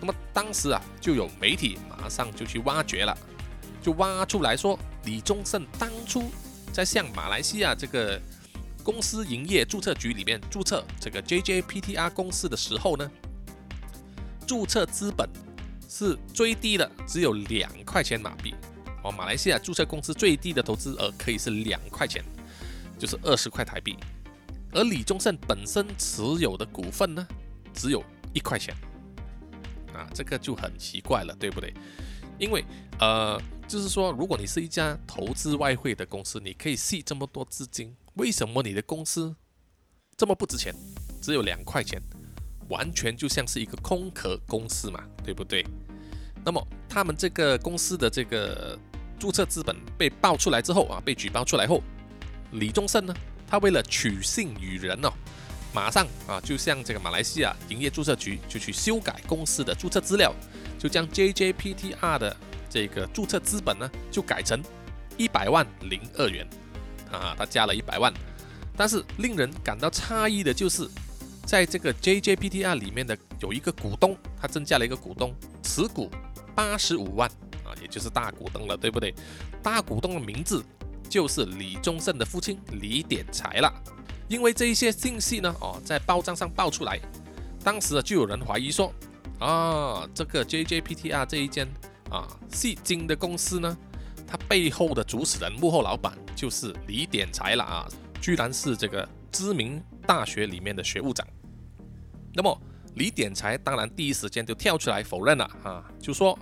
[0.00, 3.16] 那么当时啊，就有媒体马上就去挖掘了，
[3.80, 6.24] 就挖出来说，李宗盛当初
[6.72, 8.20] 在向马来西亚这个
[8.86, 13.10] 公司营业注册局里面注册这个 JJPTR 公司的时候呢，
[14.46, 15.28] 注册资本
[15.88, 18.54] 是最低的，只有两块钱马币。
[19.02, 22.22] 哦，马来西亚注册公司最低的投资额可以是两块钱。
[22.96, 23.94] 就是二十块台币，
[24.72, 27.26] 而李宗盛本身持有的股份呢，
[27.74, 28.74] 只有一块钱，
[29.92, 31.74] 啊，这个就很奇怪了，对不对？
[32.38, 32.64] 因为
[32.98, 39.34] 呃，就是说，如果你是一家投资外汇的公司，你可以吸这么多资金，为什么你的公司
[40.16, 40.74] 这么不值钱，
[41.20, 42.00] 只有两块钱，
[42.70, 45.62] 完全就像是一个空壳公司嘛，对不对？
[46.42, 48.78] 那么他们这个公司的这个
[49.18, 51.82] 注册资本被爆出来之后啊，被举报出来后。
[52.52, 53.14] 李宗盛呢，
[53.46, 55.12] 他为了取信于人哦，
[55.74, 60.34] 马上啊就向这个马来西亚营业注册局就去修改公司的注册资料，
[60.78, 62.34] 就将 JJPTR 的
[62.70, 64.62] 这个注册资本呢就改成
[65.18, 66.48] 一百万零二元
[67.10, 68.12] 啊，他加了一百万。
[68.76, 70.88] 但是令人感到诧异的就是，
[71.44, 76.10] 在这个 JJPTR 里面的有一个股东，他增加了一个股东，持股
[76.54, 77.28] 八十五万
[77.64, 79.14] 啊，也就是大股东了，对不对？
[79.62, 80.64] 大股东的名字。
[81.08, 83.72] 就是李宗盛的父亲李典才了，
[84.26, 87.00] 因为这一些信息呢，哦，在报章上报出来，
[87.62, 88.92] 当时就有人怀疑说，
[89.38, 91.64] 啊，这个 JJPTR 这一间
[92.10, 93.78] 啊戏精的公司呢，
[94.26, 97.88] 他背后的主使人、幕后老板就是李典才了啊，
[98.20, 101.26] 居然是这个知名大学里面的学务长。
[102.34, 102.60] 那么
[102.94, 106.38] 李典才当然第一时间就跳出来否认了啊，就说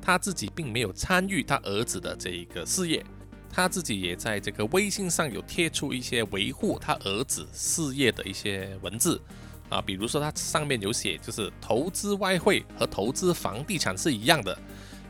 [0.00, 3.04] 他自己并没有参与他儿子的这一个事业。
[3.54, 9.20] 他自己也在这个微信上有贴出一些维护他儿子事业的一些文字
[9.68, 14.58] 啊，比如说他上面有写，就是投资外汇和投资房地产是一样的，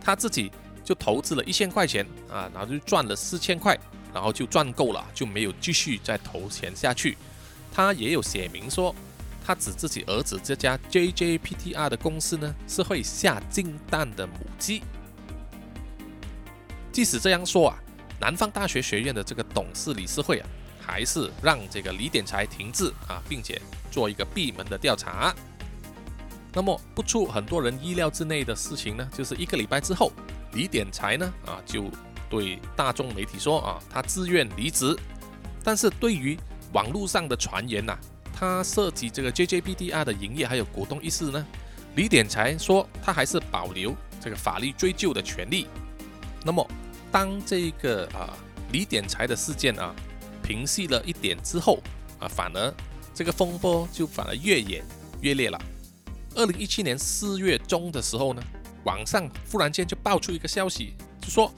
[0.01, 0.51] 他自己
[0.85, 3.79] 就投资了一千块钱啊，然后就赚了四千块，
[4.13, 7.17] 然后就赚够了，就没有继续再投钱下去。
[7.73, 8.95] 他也有写明说，
[9.45, 14.83] 他指自己儿子这家 JJPTR 的公司呢，是会下金蛋的母鸡。
[16.91, 17.79] 即使这样说啊。
[18.21, 20.49] 南方大学学院的这个董事理事会啊，
[20.81, 25.35] 还是让这个李典才停滞啊，并且做一个闭门的调查。
[26.53, 30.13] 那么不出很多人意料之内的事情呢，就是一个礼拜之后，
[30.53, 31.91] 李典才呢啊就
[32.31, 34.97] 对大众媒体说啊，他自愿离职。
[35.63, 36.39] 但是对于
[36.73, 37.97] 网络上的传言呐，
[38.33, 41.47] 他涉及这个 JJPDR 的营业还有股东一事呢，
[41.97, 45.67] 李典才说他还是保留这个法律追究的权利。
[46.45, 46.67] 那么。
[47.13, 48.33] 当这个啊
[48.71, 49.95] 李典才的事件啊
[50.43, 51.79] 平息了一点之后
[52.19, 52.75] 啊，反而
[53.13, 54.83] 这个风波就反而越演
[55.21, 55.61] 越烈了。
[56.35, 58.43] 二零一七年四月中的时候呢，
[58.85, 61.53] 网上忽然间就爆出一个消息，就说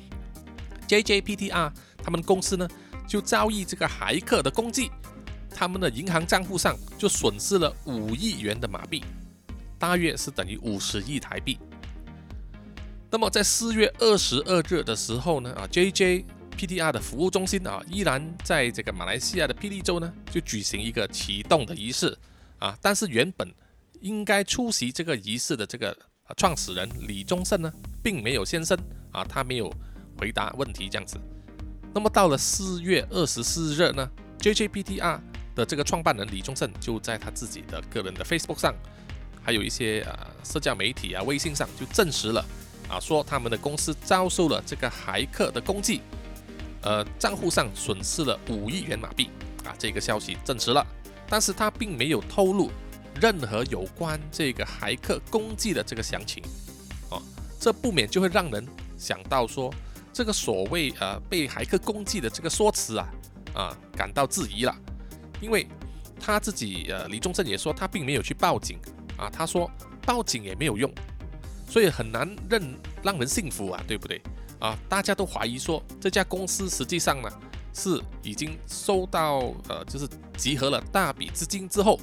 [0.88, 2.68] JJPTR 他们公司呢
[3.06, 4.90] 就遭遇这个骇客的攻击，
[5.50, 9.02] 他们的银行账户上就损失了五亿元的马币，
[9.78, 11.58] 大约是等于五十亿台币。
[13.10, 22.18] 那么在四月二十二日的时候呢，啊，JJPTR 的服务中心啊，依然在这个马来西亚的霹雳州呢，就举行一个启动的仪式
[22.58, 22.76] 啊。
[22.82, 23.48] 但是原本
[24.00, 25.96] 应该出席这个仪式的这个
[26.36, 28.78] 创始人李宗盛呢，并没有现身
[29.12, 29.72] 啊，他没有
[30.18, 31.18] 回答问题这样子。
[31.94, 34.08] 那么到了四月二十四日呢
[34.40, 35.20] ，JJPTR
[35.54, 38.74] 的这个创办人李宗盛就在他自己的个人的 Facebook 上，
[39.42, 42.44] 还有一些呃社交媒体啊、微信上就证实了。
[42.88, 46.02] 啊，说他们的公司遭受了这个骇客的攻击，
[46.82, 49.30] 呃，账户上损失了五亿元马币
[49.64, 50.86] 啊，这个消息证实了，
[51.26, 52.70] 但是他并没有透露
[53.20, 56.42] 任何有关这个骇客攻击的这个详情，
[57.10, 57.22] 哦，
[57.58, 59.72] 这不免就会让人想到说，
[60.12, 63.08] 这个所谓呃被骇客攻击的这个说辞啊，
[63.54, 64.76] 啊感到质疑了，
[65.40, 65.66] 因为
[66.18, 68.78] 他自己呃李宗盛也说他并没有去报警
[69.16, 69.70] 啊，他说
[70.04, 70.90] 报警也没有用。
[71.66, 72.62] 所以很难认
[73.02, 74.20] 让人信服啊，对不对
[74.60, 74.78] 啊？
[74.88, 77.28] 大家都怀疑说这家公司实际上呢
[77.72, 81.98] 是已经收到呃，就是集合了大笔资金之后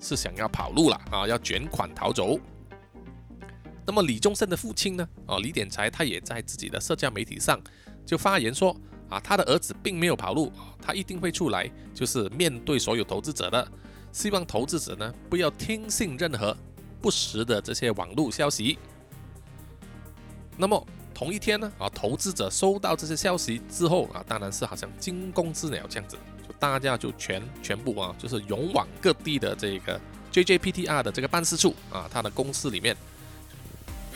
[0.00, 2.38] 是想要跑路了啊，要卷款逃走。
[3.86, 5.08] 那么李宗盛的父亲呢？
[5.26, 7.58] 哦，李典才他也在自己的社交媒体上
[8.04, 8.76] 就发言说
[9.08, 13.66] 啊，他的儿子并没有跑路，他一定会出来，就是面对所有投资者的，
[14.12, 16.54] 希望投资者呢不要听信任何
[17.00, 18.78] 不实的这些网络消息。
[20.58, 26.18] 那么同一天呢，啊，投资者收到这些消息之后啊，当然是好像惊弓之鸟这样子。
[26.58, 30.00] 大家就全全部啊，就是勇往各地的这个
[30.32, 32.96] JJPTR 的这个办事处啊，他的公司里面，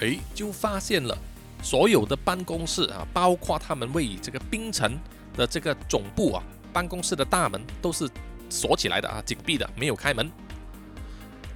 [0.00, 1.16] 哎，就发现了
[1.62, 4.98] 所有的办公室啊，包括他们位于这个冰城
[5.37, 8.11] 的这个总部啊，办公室的大门都是
[8.50, 10.28] 锁起来的啊，紧闭的，没有开门。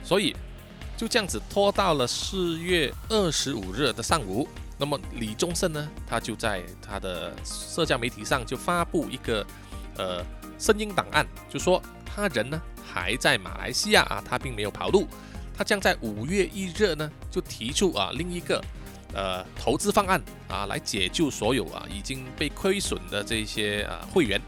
[0.05, 0.37] 所以
[0.97, 9.45] 就这样子拖到了四月二十五日的上午，那么李宗盛呢，他就在他的社交媒体上就发布一个
[9.97, 10.25] 呃。
[10.59, 15.07] 声音档案就说他人呢还在马来西亚啊，他并没有跑路，
[15.57, 18.63] 他将在五月一日呢就提出啊另一个
[19.13, 24.41] 呃投资方案啊来解救所有啊已经被亏损的这些啊会员，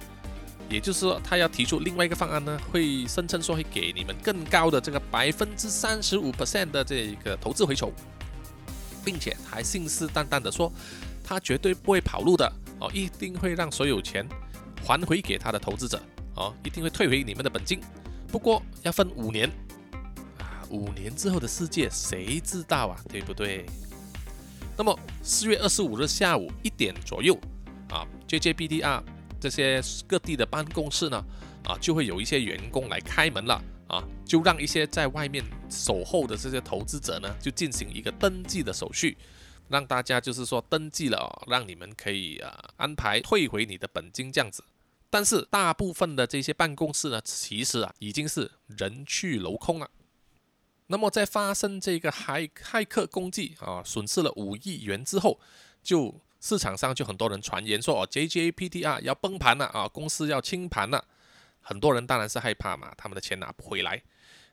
[0.70, 7.92] 也就是说他要提出另外一个方案呢，会声称说会给你们更高的这个百分之三十五 percent 的这个投资回酬，
[9.04, 10.72] 并且还信誓旦旦的说
[11.22, 14.26] 他绝对不会跑路的哦，一定会让所有钱。
[14.88, 16.00] 还回给他的投资者
[16.34, 17.78] 哦，一定会退回你们的本金，
[18.28, 19.46] 不过要分五年
[20.38, 23.66] 啊，五年之后的世界谁知道啊，对不对？
[24.78, 27.38] 那么四月二十五日下午一点左右
[27.90, 29.02] 啊，JJBDR
[29.38, 31.22] 这些各地的办公室呢
[31.64, 39.18] 啊，就会有一些员工来开门了啊，就让一些在外面守候的这些投资者呢，就进行一个登记的手续。
[39.68, 44.64] 让大家就是说登记了，让你们可以啊安排退回你的本金这样子。
[45.10, 49.90] 但是大部分的这些办公室呢，其实啊已经是人去楼空了。
[50.88, 55.38] 那么在发生这个骇骇客攻击啊，损失了五亿元之后，
[55.82, 61.04] 就市场上就很多人传言说哦，JJPTR 要崩盘了啊，公司要清盘了。
[61.60, 64.02] 很多人当然是害怕嘛，他们的钱拿不回来。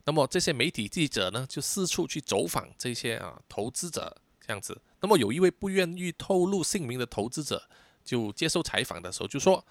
[0.04, 4.16] 那么这些媒体记者呢，就四处去走访这些啊投资者
[4.46, 4.82] 这样子。
[5.00, 7.70] 那么有一位不愿意透露姓名的投资者，
[8.04, 9.66] 就接受采访的时候就说，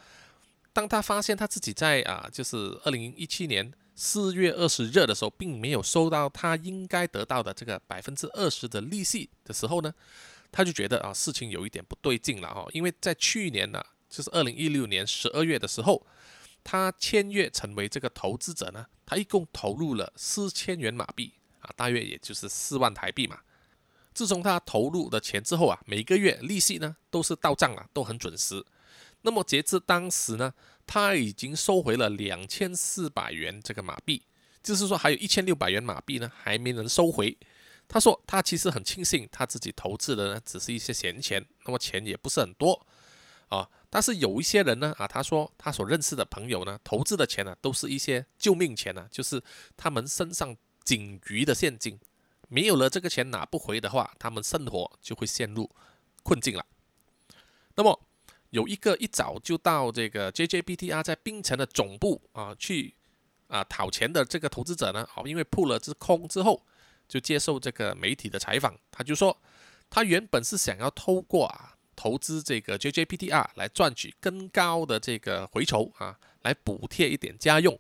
[0.75, 9.95] 当他发现他自己在啊，就是二零一七年四月二十日的时候，并没有收到他应该得到的这个百分之二十的利息的时候呢，
[10.51, 16.05] 他就觉得啊，事情有一点不对劲了哈，因为在去年呢，就是二零一六年十二月的时候，
[16.65, 23.39] 他签约成为这个投资者呢，他一共投入了四千元马币啊，大约也就是四万台币嘛。
[24.13, 28.65] 自从他投入的钱之后啊，每个月利息呢都是到账了，都很准时。
[29.27, 30.53] 那么截至当时呢，
[30.87, 34.23] 他已经收回了两千四百元这个马币，
[34.63, 37.37] 就是说还有一千六百元马币呢还没能收回。
[37.89, 42.87] 他说他其实很庆幸他自己投资的呢只是一些闲钱，那么钱也不是很多
[43.49, 43.69] 啊。
[43.89, 49.43] 但是有一些人呢啊，他说他所认识的朋友呢投资的钱呢都是一些救命钱呢，就是
[49.77, 51.99] 他们身上仅余的现金。
[52.49, 55.71] 没有了这个钱拿不回的话，他们生活就会陷入
[56.23, 56.67] 困境了。
[57.75, 58.04] 那么
[58.55, 62.95] 有一个一早就到这个 JJPTR 在槟城的总部啊去
[63.49, 66.65] 啊讨钱的这个投资者呢，好，因为扑了只空之后，
[67.09, 69.37] 就接受这个媒体的采访，他就说
[69.91, 77.77] 他原本是想要透过啊投资这个 JJPTR 来赚取更高的这个回酬啊，来补贴一点家用，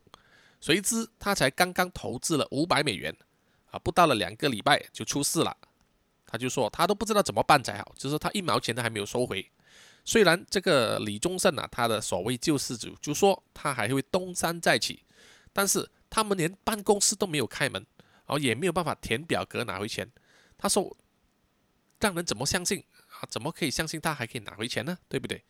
[0.60, 3.16] 谁知他才刚刚投资了五百美元。
[3.70, 5.56] 啊，不到了两个礼拜就出事了，
[6.26, 9.48] 他就说他都不知道怎么办才好，就是他一毛钱都还没有收回。
[10.04, 15.02] 虽然这个李宗盛啊，他的所谓救世主就说他还会东山再起，
[15.52, 20.10] 但是他们连办公室都没有开门，然后也没有办法填表格拿回钱。
[20.58, 20.96] 他说，
[22.00, 23.26] 让人怎么相信啊？
[23.28, 24.98] 怎么可以相信他还可以拿回钱呢？
[25.08, 25.42] 对不对？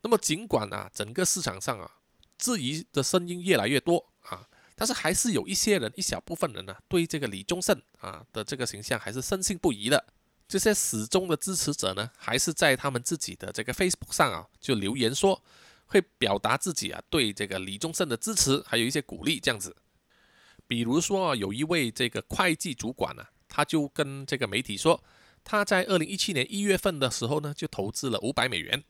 [0.00, 1.98] 那么尽管啊，整个市场上啊，
[2.38, 4.48] 质疑的声音越来越多啊。
[4.74, 10.06] 但是还是有一些人，一小部分人呢，对这个李宗盛啊的这个形象还是深信不疑的。
[10.48, 15.42] 这些始终的支持者呢，还是在他们自己的这个 Facebook 上啊，就留言说，
[15.86, 19.74] 会表达自己啊对这个李宗盛的支持，还有一些鼓励这样子。
[20.68, 25.02] 比如说，有一位这个会计主管呢，他就跟这个媒体说，
[25.44, 28.82] 他在二零一七年一月份的时候呢，就投资了五百美元，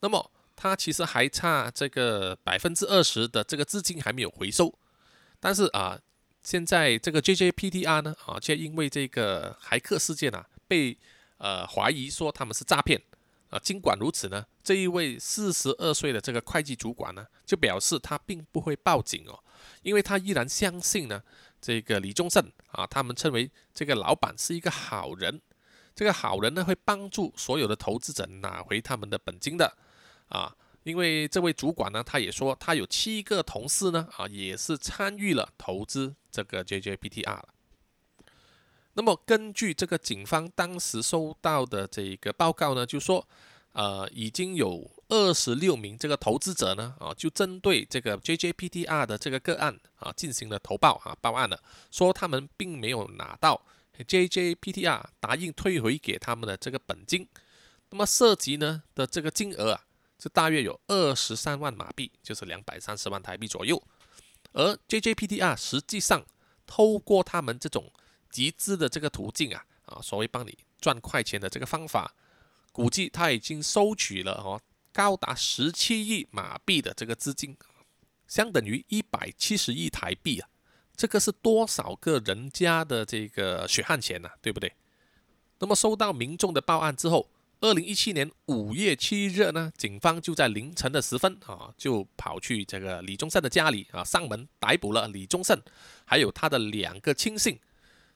[0.00, 4.76] 那么他其实还差这个百分之二十的这个资金还没有回收。
[5.40, 5.98] 但是啊，
[6.42, 10.96] 现在这个 JJPTR 呢啊，却因为这个骇客事件啊，被
[11.36, 12.98] 呃怀疑说他们是诈骗
[13.50, 13.58] 啊。
[13.58, 19.38] 尽管如此呢，这一位四十二岁的这个会计主管呢，就表示他并不会报警哦，
[19.82, 21.22] 因为他依然相信呢，
[21.60, 25.42] 这个李宗盛啊，他们称为这个老板是一个好人，
[25.94, 29.76] 这个好人呢会帮助所有的投资者拿回他们的本金的
[30.28, 30.56] 啊。
[30.84, 37.42] 因为这位主管呢，他也说他有七个同事呢，啊，也是参与了投资这个 JJPTR
[38.94, 43.26] 那么根据这个警方当时收到的这个报告呢，就说，
[43.72, 53.60] 呃，已经有二十六名这个投资者呢，啊，就针对这个 JJPTR 的这个个案啊，进行了投报啊，报案了，说他们并没有拿到
[53.98, 57.28] JJPTR 答应退回给他们的这个本金。
[57.90, 59.84] 那么涉及呢的这个金额啊。
[60.22, 63.82] 是大约有二十三万马币，就是两百三十万台币左右。
[64.52, 66.24] 而 JJPTR 实际上
[66.64, 67.90] 透过他们这种
[68.32, 72.12] 集资的这个途径啊，啊，所谓帮你赚快钱的这个方法，
[72.72, 74.60] 估计他已经收取了哦，
[74.92, 77.56] 高达十七亿马币的这个资金，
[78.26, 80.48] 相等于一百七十亿台币啊！
[80.96, 84.72] 这个是多少个人家的这个血汗钱呢，对不对？
[85.58, 87.28] 那么收到民众的报案之后。
[87.62, 95.56] 二零一七年五月七日呢，警方就在凌晨的时分啊，就跑去这个李宗盛的家里啊，上门逮捕了李宗盛，
[96.04, 97.56] 还有他的两个亲信。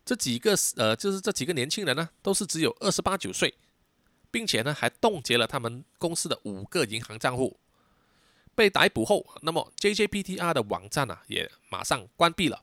[0.07, 3.53] 这几个呃，就是这几个年轻人呢，都是只有二十八九岁，
[4.31, 7.59] 并且呢，还冻结了他们公司的五个银行账户。
[8.55, 12.63] 被逮捕后，那么 JJPTR 的网站啊，也马上关闭了。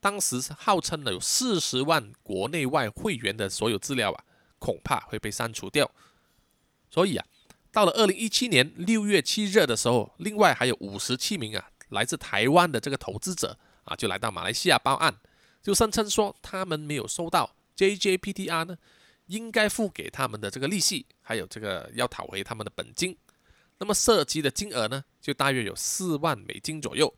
[0.00, 4.24] 当时号称呢有四十万国内外会员的所有资料啊，
[4.58, 5.88] 恐怕会被删除掉。
[6.90, 7.24] 所以啊，
[7.70, 15.14] 到了二零一七年六月七日的时候，另外还有五十七名啊来自台湾的这个投资者啊，就来到马来西亚报案，
[15.62, 18.76] 就声称说他们没有收到 JJPTR 呢，
[19.26, 23.16] 应该付给他们的这个利息，还有这个要讨回他们的本金。
[23.78, 27.12] 那么涉及的金额呢，就大约有四万美金左右。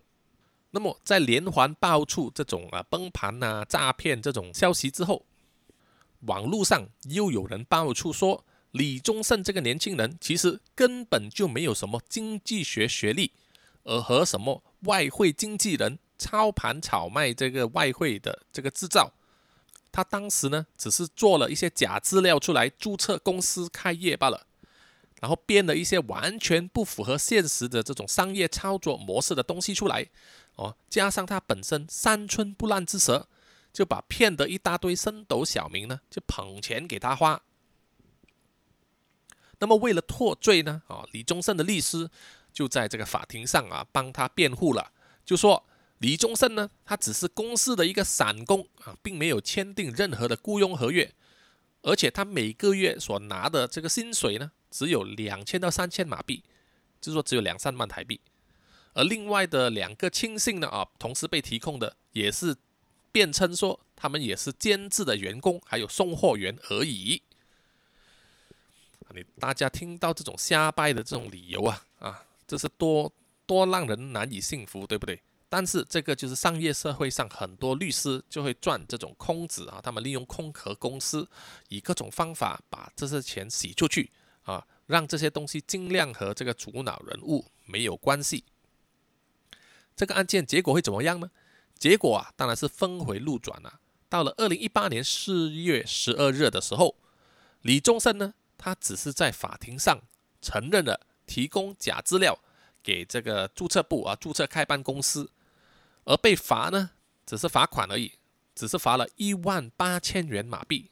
[0.71, 5.25] 那么在连环爆出这种啊崩盘啊诈骗这种消息之后，
[6.21, 8.45] 网络上又有人爆出说。
[8.75, 13.31] 李宗盛这个年轻人其实根本就没有什么经济学学历，
[13.85, 19.13] 而和什么外汇经纪人操盘炒卖这个外汇的这个制造，
[19.93, 24.47] 他当时呢只是做了一些假资料出来注册公司开业罢了，
[25.21, 30.07] 然后编了一些完全不符合现实的这种商业操作模式的东西出来，
[30.57, 33.29] 哦，加上他本身三寸不烂之舌，
[33.71, 37.43] 就把骗得一大堆升斗小民呢就捧钱给他花。
[39.59, 42.11] 那么为了脱罪呢，啊，李宗盛的律师
[42.53, 44.91] 就在这个法庭上啊帮他辩护了，
[45.25, 45.65] 就说
[46.05, 51.11] 李宗盛呢，他只是公司的一个散工啊，并没有签订任何的雇佣合约，
[51.81, 56.45] 而且他每个月所拿的这个薪水呢，只有两千到三千马币，
[57.01, 58.21] 就是说只有两三万台币。
[58.93, 62.55] 而另外的两个亲信呢，啊，同时被提控的也是
[63.11, 67.23] 辩称说他们也是监制的员工，还有送货员而已。
[69.15, 73.11] 你大家听到这种瞎掰的这种理由啊啊，这是多
[73.47, 75.23] 多让人难以信服，对不对？
[75.57, 81.29] 但是这个就是商业社会上很多律师就会赚这种空子啊，他们利用空壳公司，
[81.69, 84.11] 以各种方法把这些钱洗出去
[84.43, 88.43] 啊，让这些东西尽量和这个主脑人物没有关系。
[89.95, 91.31] 这个案件结果会怎么样呢？
[91.79, 93.79] 结果啊，当然是峰回路转了。
[94.09, 96.97] 到了二零一八年四月十二日的时候，
[97.63, 98.35] 李宗盛呢？
[98.59, 100.03] 他只是在法庭上
[100.43, 102.37] 承认了提供假资料
[102.83, 105.31] 给这个注册部啊，注册开办公司，
[106.05, 106.91] 而被罚呢，
[107.27, 108.13] 只是罚款而已，
[108.55, 110.91] 只是罚了一万八千元马币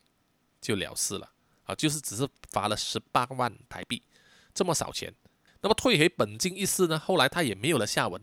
[0.60, 1.30] 就了事了
[1.64, 4.02] 啊，就是只是罚了十八万台币，
[4.54, 5.14] 这么少钱。
[5.60, 8.20] 那么退回本金一事呢，后来他也没有了下文。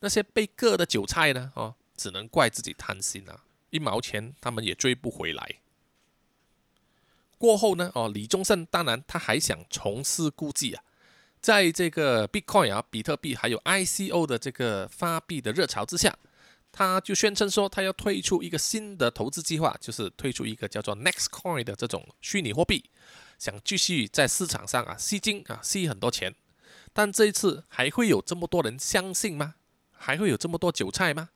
[0.00, 5.60] 那些被割的韭菜呢，哦，只能怪自己贪心啊，一毛钱他们也追不回来。
[7.36, 10.82] 过后呢，哦，李宗盛当然他还想重施故技啊，
[11.40, 16.18] 在这个 Bitcoin 啊，比特币还有 ICO 的这个发币的热潮之下，
[16.72, 22.90] 他就宣称说他要推出一个新的投资计划，就是推出一个叫做 Nextcoin 的这种虚拟货币，
[23.38, 26.34] 想继续在市场上啊吸金啊吸很多钱。
[26.92, 29.54] 但这一次还会有这么多人相信吗？
[29.92, 31.30] 还会有这么多韭菜吗？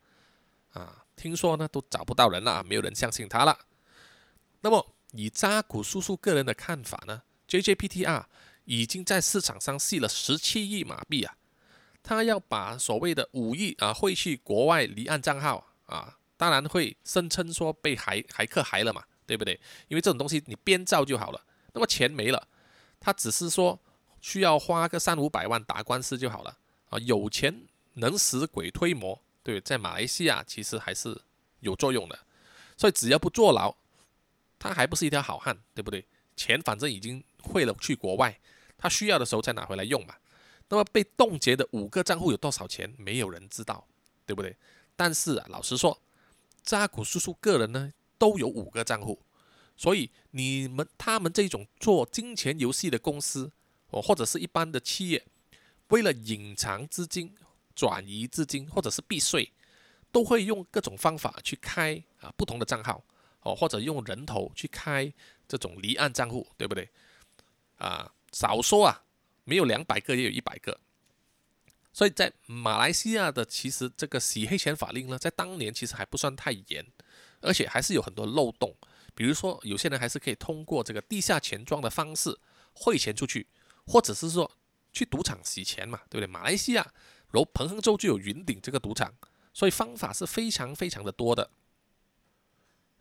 [0.73, 3.59] 啊，听说呢都找不到人了，没有人相信他了。
[4.61, 4.91] 那么。
[5.17, 8.25] 以扎古叔叔个人的看法呢，JJPTR
[8.65, 11.37] 已经在市场上吸了十七亿马币啊，
[12.05, 19.59] 他要把所谓的五亿啊汇去国外离岸账号啊，当然会声称说被海海客害了嘛，对不对？
[19.89, 21.41] 因为这种东西你编造就好了，
[21.73, 22.47] 那么钱没了，
[23.01, 23.81] 他只是说
[24.21, 26.59] 需要花个三五百万打官司就好了
[26.91, 27.63] 啊，有钱
[27.95, 31.23] 能使鬼推磨，对，在马来西亚其实还是
[31.61, 32.19] 有作用的。
[32.77, 33.75] 所以只要不坐牢，
[34.59, 36.07] 他还不是一条好汉，对不对？
[36.37, 38.39] 钱反正已经汇了去国外，
[38.77, 40.15] 他需要的时候再拿回来用嘛。
[40.69, 42.93] 那么被冻结的五个账户有多少钱？
[42.99, 43.87] 没有人知道，
[44.27, 44.57] 对不对？
[44.97, 46.01] 但是啊，老实说，
[46.63, 49.21] 扎古叔叔个人呢都有五个账户，
[49.77, 53.53] 所以你们他们这种做金钱游戏的公司
[53.91, 55.27] 哦，或者是一般的企业，
[55.89, 57.35] 为了隐藏资金、
[57.75, 59.53] 转移资金或者是避税，
[60.11, 63.05] 都会用各种方法去开啊不同的账号
[63.43, 65.13] 哦，或者用人头去开
[65.47, 66.89] 这种离岸账户，对不对？
[67.77, 69.04] 啊，少说啊，
[69.45, 70.81] 没有两百个也有一百个。
[71.93, 76.85] 所以在马来西亚的其实这个洗黑钱法令呢，在当年其实还不算太严，
[77.41, 78.75] 而且还是有很多漏洞。
[79.15, 82.37] 比如说，有些人还是可以通过这个地下钱庄的方式
[82.73, 83.47] 汇钱出去，
[83.87, 84.51] 或者是说
[84.93, 86.27] 去赌场洗钱嘛，对不对？
[86.27, 86.83] 马来西亚，
[87.31, 89.15] 然后彭亨州就有云顶这个赌场，
[89.53, 91.49] 所以方法是非常非常的多的。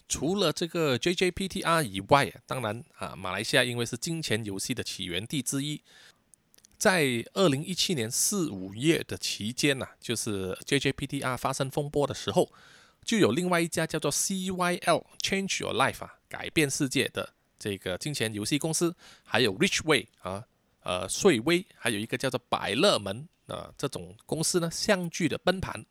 [0.08, 5.82] 除了这个 JJPTR 以外，当然啊，马来西亚因为是金钱游戏的起源地之一。
[6.84, 12.52] 在二零一七年四五月的期间呢，就是 JJPTR 发生风波的时候，
[13.06, 20.44] 就有另外一家叫做 CYL Change Your Life 啊，改变世界的这个金钱游戏公司，还有 Richway 啊，
[20.82, 25.86] 呃，瑞威，还有一个叫做百乐门啊，这种公司呢，相继的崩盘。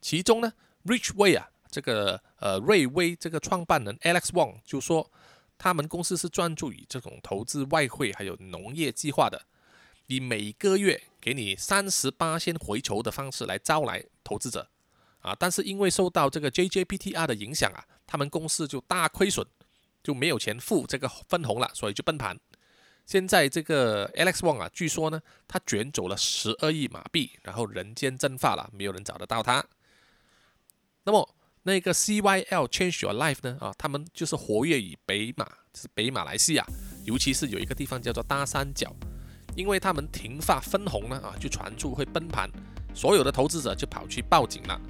[0.00, 0.54] 其中呢
[0.86, 5.10] ，Richway 啊，这个呃瑞威这个创办人 Alex Wong 就说，
[5.58, 9.44] 他们公司是专注于这种投资外汇还有农业计划的。
[10.06, 14.68] 以每个月给你三十八先回酬的方式来招来投资者，
[15.20, 19.46] 啊，但是因为受到这个 JJPTR 的影响啊，他们公司就大亏损，
[20.02, 22.38] 就没有钱付这个分红了，所以就崩盘。
[23.06, 29.64] 现在这个 Alex Wong 啊，据说呢，他卷走了十二亿马币，然后人间蒸发了，没有人找得到他。
[31.04, 31.34] 那么
[31.64, 33.58] 那个 CYL Change Your Life 呢？
[33.60, 36.66] 啊，他们就是活跃于北马，就是北马来西亚，
[37.04, 38.94] 尤其是有一个地方叫做大三角。
[39.56, 42.50] 因为他们停发分红呢，啊，就传出会崩盘，
[42.94, 44.80] 所有的投资者就跑去报警了。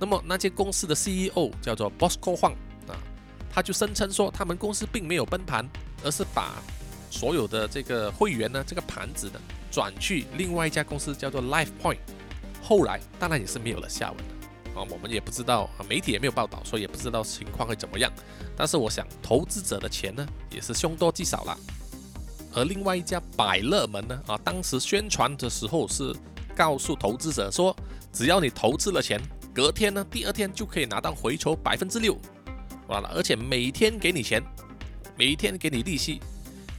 [0.00, 2.52] 那么那间公司的 CEO 叫做 Bosco Huang
[2.88, 2.96] 啊，
[3.50, 5.68] 他就声称说，他们公司并没有崩盘，
[6.04, 6.62] 而是把
[7.10, 9.40] 所有的这个会员呢，这个盘子呢，
[9.70, 11.98] 转去另外一家公司叫做 Life Point。
[12.62, 18.12] 后来当然也是没有了下文了啊，我们也不知道啊，媒体也没有报道，所以也不知道情况会怎么样。
[18.56, 21.58] 但是我想，投资者的钱呢，也是凶多吉少了。
[22.58, 26.12] 而另外一家百乐门呢，啊，当时宣传的时候是
[26.56, 27.74] 告诉投资者说，
[28.12, 29.20] 只要你投资了钱，
[29.54, 32.18] 隔天呢，第二天就可以拿到回酬百分之六，
[32.88, 34.42] 完了，而且每天给你钱，
[35.16, 36.20] 每天给你利息。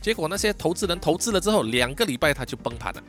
[0.02, 3.04] 结果那些投资人投资了之后，两个礼拜他就崩盘了，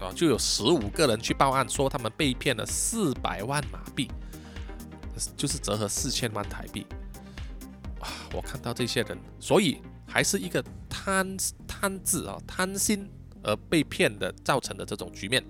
[0.00, 4.10] 啊，就有十五个人去报案说他们被骗了四百万马币，
[5.36, 6.84] 就是折合四千万台币。
[8.00, 9.80] 哇，我看到这些人，所以。
[10.12, 11.36] 还是一个贪
[11.66, 13.08] 贪字啊，贪心
[13.42, 15.42] 而被骗的造成的这种局面。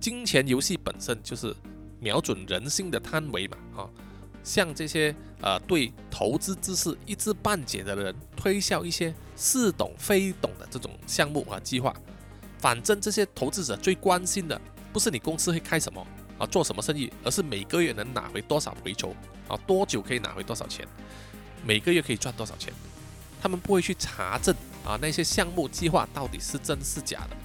[0.00, 1.54] 金钱游戏本身就是
[2.00, 3.90] 瞄准人心的贪为嘛啊，
[4.42, 11.94] 像这些呃对投资知识一知半解的人推销一些似懂非懂的这种项目和计划，
[12.58, 14.58] 反正这些投资者最关心的
[14.94, 16.06] 不是你公司会开什么
[16.38, 19.14] 啊，做什么生意，而是每个月能拿回多少回酬
[19.46, 20.88] 啊，多久可以拿回多少钱，
[21.62, 22.72] 每个月可以赚多少钱。
[23.44, 24.54] 他们不会去查证
[24.86, 27.36] 啊，那些项目计划到底是真是假的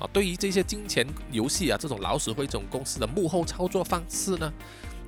[0.00, 0.10] 啊？
[0.12, 4.52] 对于这些金钱游戏啊，这种老鼠会这种公司的幕后操作方式呢，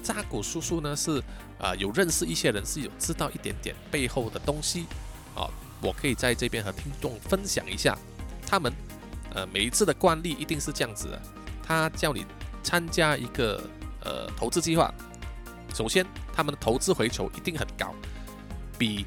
[0.01, 1.21] 扎古叔叔呢是
[1.59, 4.87] 啊有认识一些人，是有知道一点点背后的东西
[5.35, 5.51] 啊。
[5.83, 7.99] 我可以在这边和听众分享一下，
[8.47, 8.73] 他们
[9.35, 11.21] 呃每一次的惯例一定是这样子的，
[11.65, 12.25] 他叫你
[12.63, 13.69] 参加一个
[14.05, 14.89] 呃投资计划，
[15.75, 17.93] 首先他们的投资回酬一定很高，
[18.79, 19.05] 比。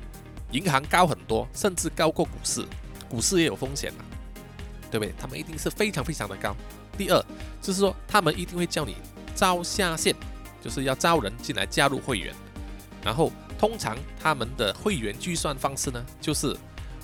[0.51, 2.65] 银行高很多，甚至高过股市，
[3.09, 4.03] 股市也有风险嘛，
[4.89, 5.13] 对不对？
[5.19, 6.55] 他们一定是非常非常的高。
[6.97, 7.25] 第二
[7.61, 8.95] 就是说，他们一定会叫你
[9.33, 10.15] 招下线，
[10.61, 12.33] 就是要招人进来加入会员。
[13.03, 16.55] 然后通常他们的会员计算方式呢，就是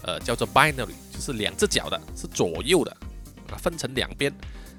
[0.03, 2.91] 呃叫做 binary，就是两只脚的，是左右的
[3.49, 4.31] 啊，分成两边，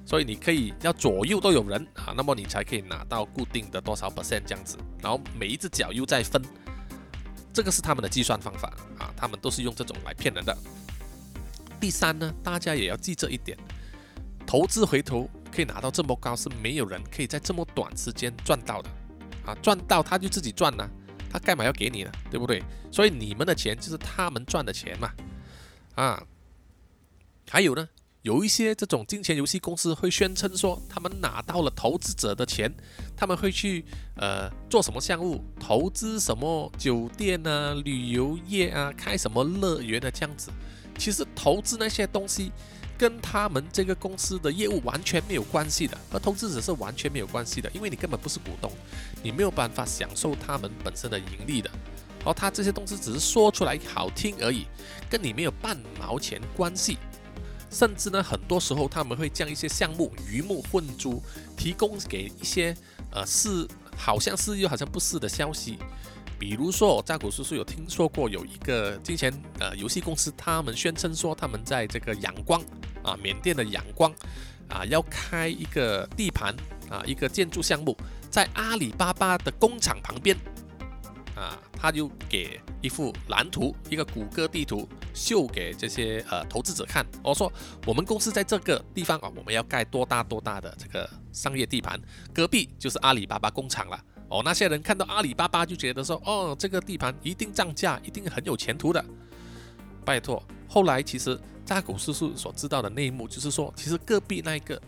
[0.07, 6.41] 所以你可以要左右都有人啊，那么你才可以拿到固定的多少 percent 这样子，然后每一只脚又再分。
[7.53, 10.57] 这个是他们的计算方法啊，他们都是用这种来骗人的。
[11.81, 13.57] 第三呢，大家也要记这一点，
[14.47, 18.91] 投资回头可以拿到这么高，是没有人可以在这么短时间赚到的
[19.47, 20.89] 啊，赚到他就自己赚了，
[21.31, 22.13] 他干嘛要给你呢？
[22.31, 22.63] 对不对？
[22.91, 25.13] 所以你们的钱就是他们赚的钱嘛，
[25.95, 26.23] 啊，
[27.49, 27.89] 还有呢，
[28.23, 32.73] 有一些这种金钱游戏公司会宣称说，他们拿到了投资者的钱，
[33.17, 33.85] 他们会去
[34.17, 40.51] 呃做什么项目，投资什么酒店啊、旅游业啊、开什么乐园的这样子。
[40.99, 42.51] 其实投资那些东西
[42.99, 48.73] 跟他们这个公司的业务完全没有关系的，和投资者是完全没有关系的，因为你根本不是股东，
[49.23, 51.71] 你没有办法享受他们本身的盈利的。
[52.25, 54.67] 而他这些东西只是说出来好听而已，
[55.09, 56.99] 跟你没有半毛钱关系。
[57.71, 61.23] 甚至呢，很多时候他们会将一些项目鱼目混珠，
[61.57, 62.75] 提供给一些
[63.13, 63.67] 呃是
[63.97, 65.79] 好像是又好像不是的消息。
[66.39, 72.63] 比如说，我扎古叔叔有听说过有一个金钱呃游戏公司，他们宣称说他们在这个仰光
[73.03, 74.13] 啊，缅甸的仰光
[74.69, 76.55] 啊，要开一个地盘
[76.89, 77.97] 啊，一个建筑项目，
[78.31, 80.37] 在阿里巴巴的工厂旁边。
[81.39, 87.07] 啊，他就给一幅蓝图，一个谷歌地图，秀给这些呃投资者看。
[87.23, 87.53] 我说，
[87.87, 92.01] 我们公司在这个地方啊，我们要盖多大多大的这个商业地盘，
[92.35, 94.05] 隔壁就是阿里巴巴工厂了。
[94.29, 99.05] 哦，那些人看到阿里巴巴就觉得说，哦，这个地盘一定涨价，一定很有前途的。
[100.05, 104.81] 拜托，后来其实扎古叔叔所知道的内幕就是说，其实隔壁那一个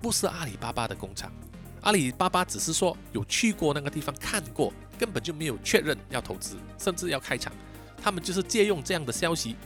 [0.00, 1.32] 不是阿里巴巴的工厂，
[1.80, 4.72] 阿里巴巴只是说有去过那个地方看过。
[4.98, 7.52] 根本就没有确认要投资，甚至要开厂，
[8.02, 9.56] 他们就是借用这样的消息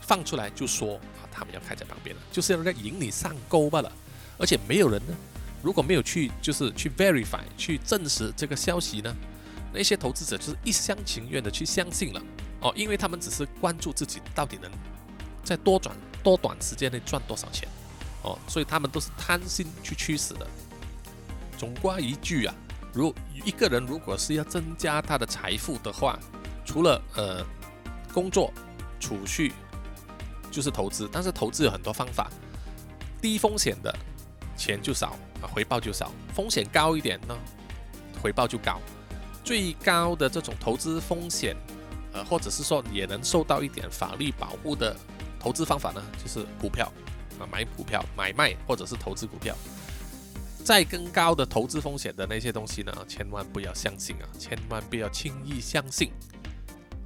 [0.00, 3.90] 放出来，就说啊，他们要开在旁边了，就是要在引你上钩罢了。
[4.38, 5.14] 而且没有人呢，
[5.62, 9.14] 如果没有去就是去 verify 去证实这个消息呢，
[9.72, 12.22] 那些投资者就是一厢情愿的去相信了
[12.60, 14.70] 哦，因为他们只是关注自己到底能
[15.44, 17.68] 在多短多短时间内赚多少钱
[18.22, 20.46] 哦，所以他们都是贪心去驱使的。
[21.56, 22.54] 总归一句啊。
[22.92, 23.14] 如
[23.44, 26.18] 一个人如果是要增加他的财富的话，
[26.64, 27.44] 除了呃
[28.12, 28.52] 工作、
[29.00, 29.52] 储蓄，
[30.50, 31.08] 就是投资。
[31.10, 32.30] 但是投资有很多方法，
[33.20, 33.94] 低风险的
[34.56, 37.36] 钱就少啊，回报就少；风险高一点呢，
[38.22, 38.78] 回报就高。
[39.42, 41.56] 最高的这种投资风险，
[42.12, 44.94] 呃，或者是说也能受到一点法律保护的
[45.40, 46.86] 投资方法呢，就是股票
[47.40, 49.56] 啊，买股票、买卖或者是投资股票。
[50.64, 54.24] 再更高的投资风险的那些东西呢，千万不要相信啊！
[54.38, 56.10] 千万不要轻易相信。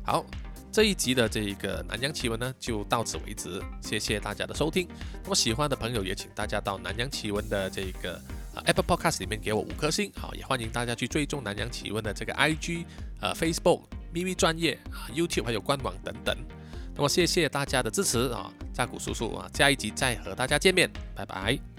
[0.05, 0.25] 好，
[0.71, 3.63] 这一集的这一个南洋奇闻呢，就到此为止。
[3.81, 4.87] 谢谢大家的收听。
[5.23, 8.21] 那么喜欢的朋友也请大家到南洋奇闻的这个
[8.67, 10.13] Apple Podcast 里面给我五颗星。
[10.17, 12.85] 好，也欢迎大家去追踪南洋奇闻的这个 IG、
[13.21, 16.37] 呃 Facebook、咪咪专业啊、YouTube 还有官网等等。
[16.95, 21.76] 那么谢谢大家的支持啊，扎古叔叔啊，下一集再和大家见面，拜拜。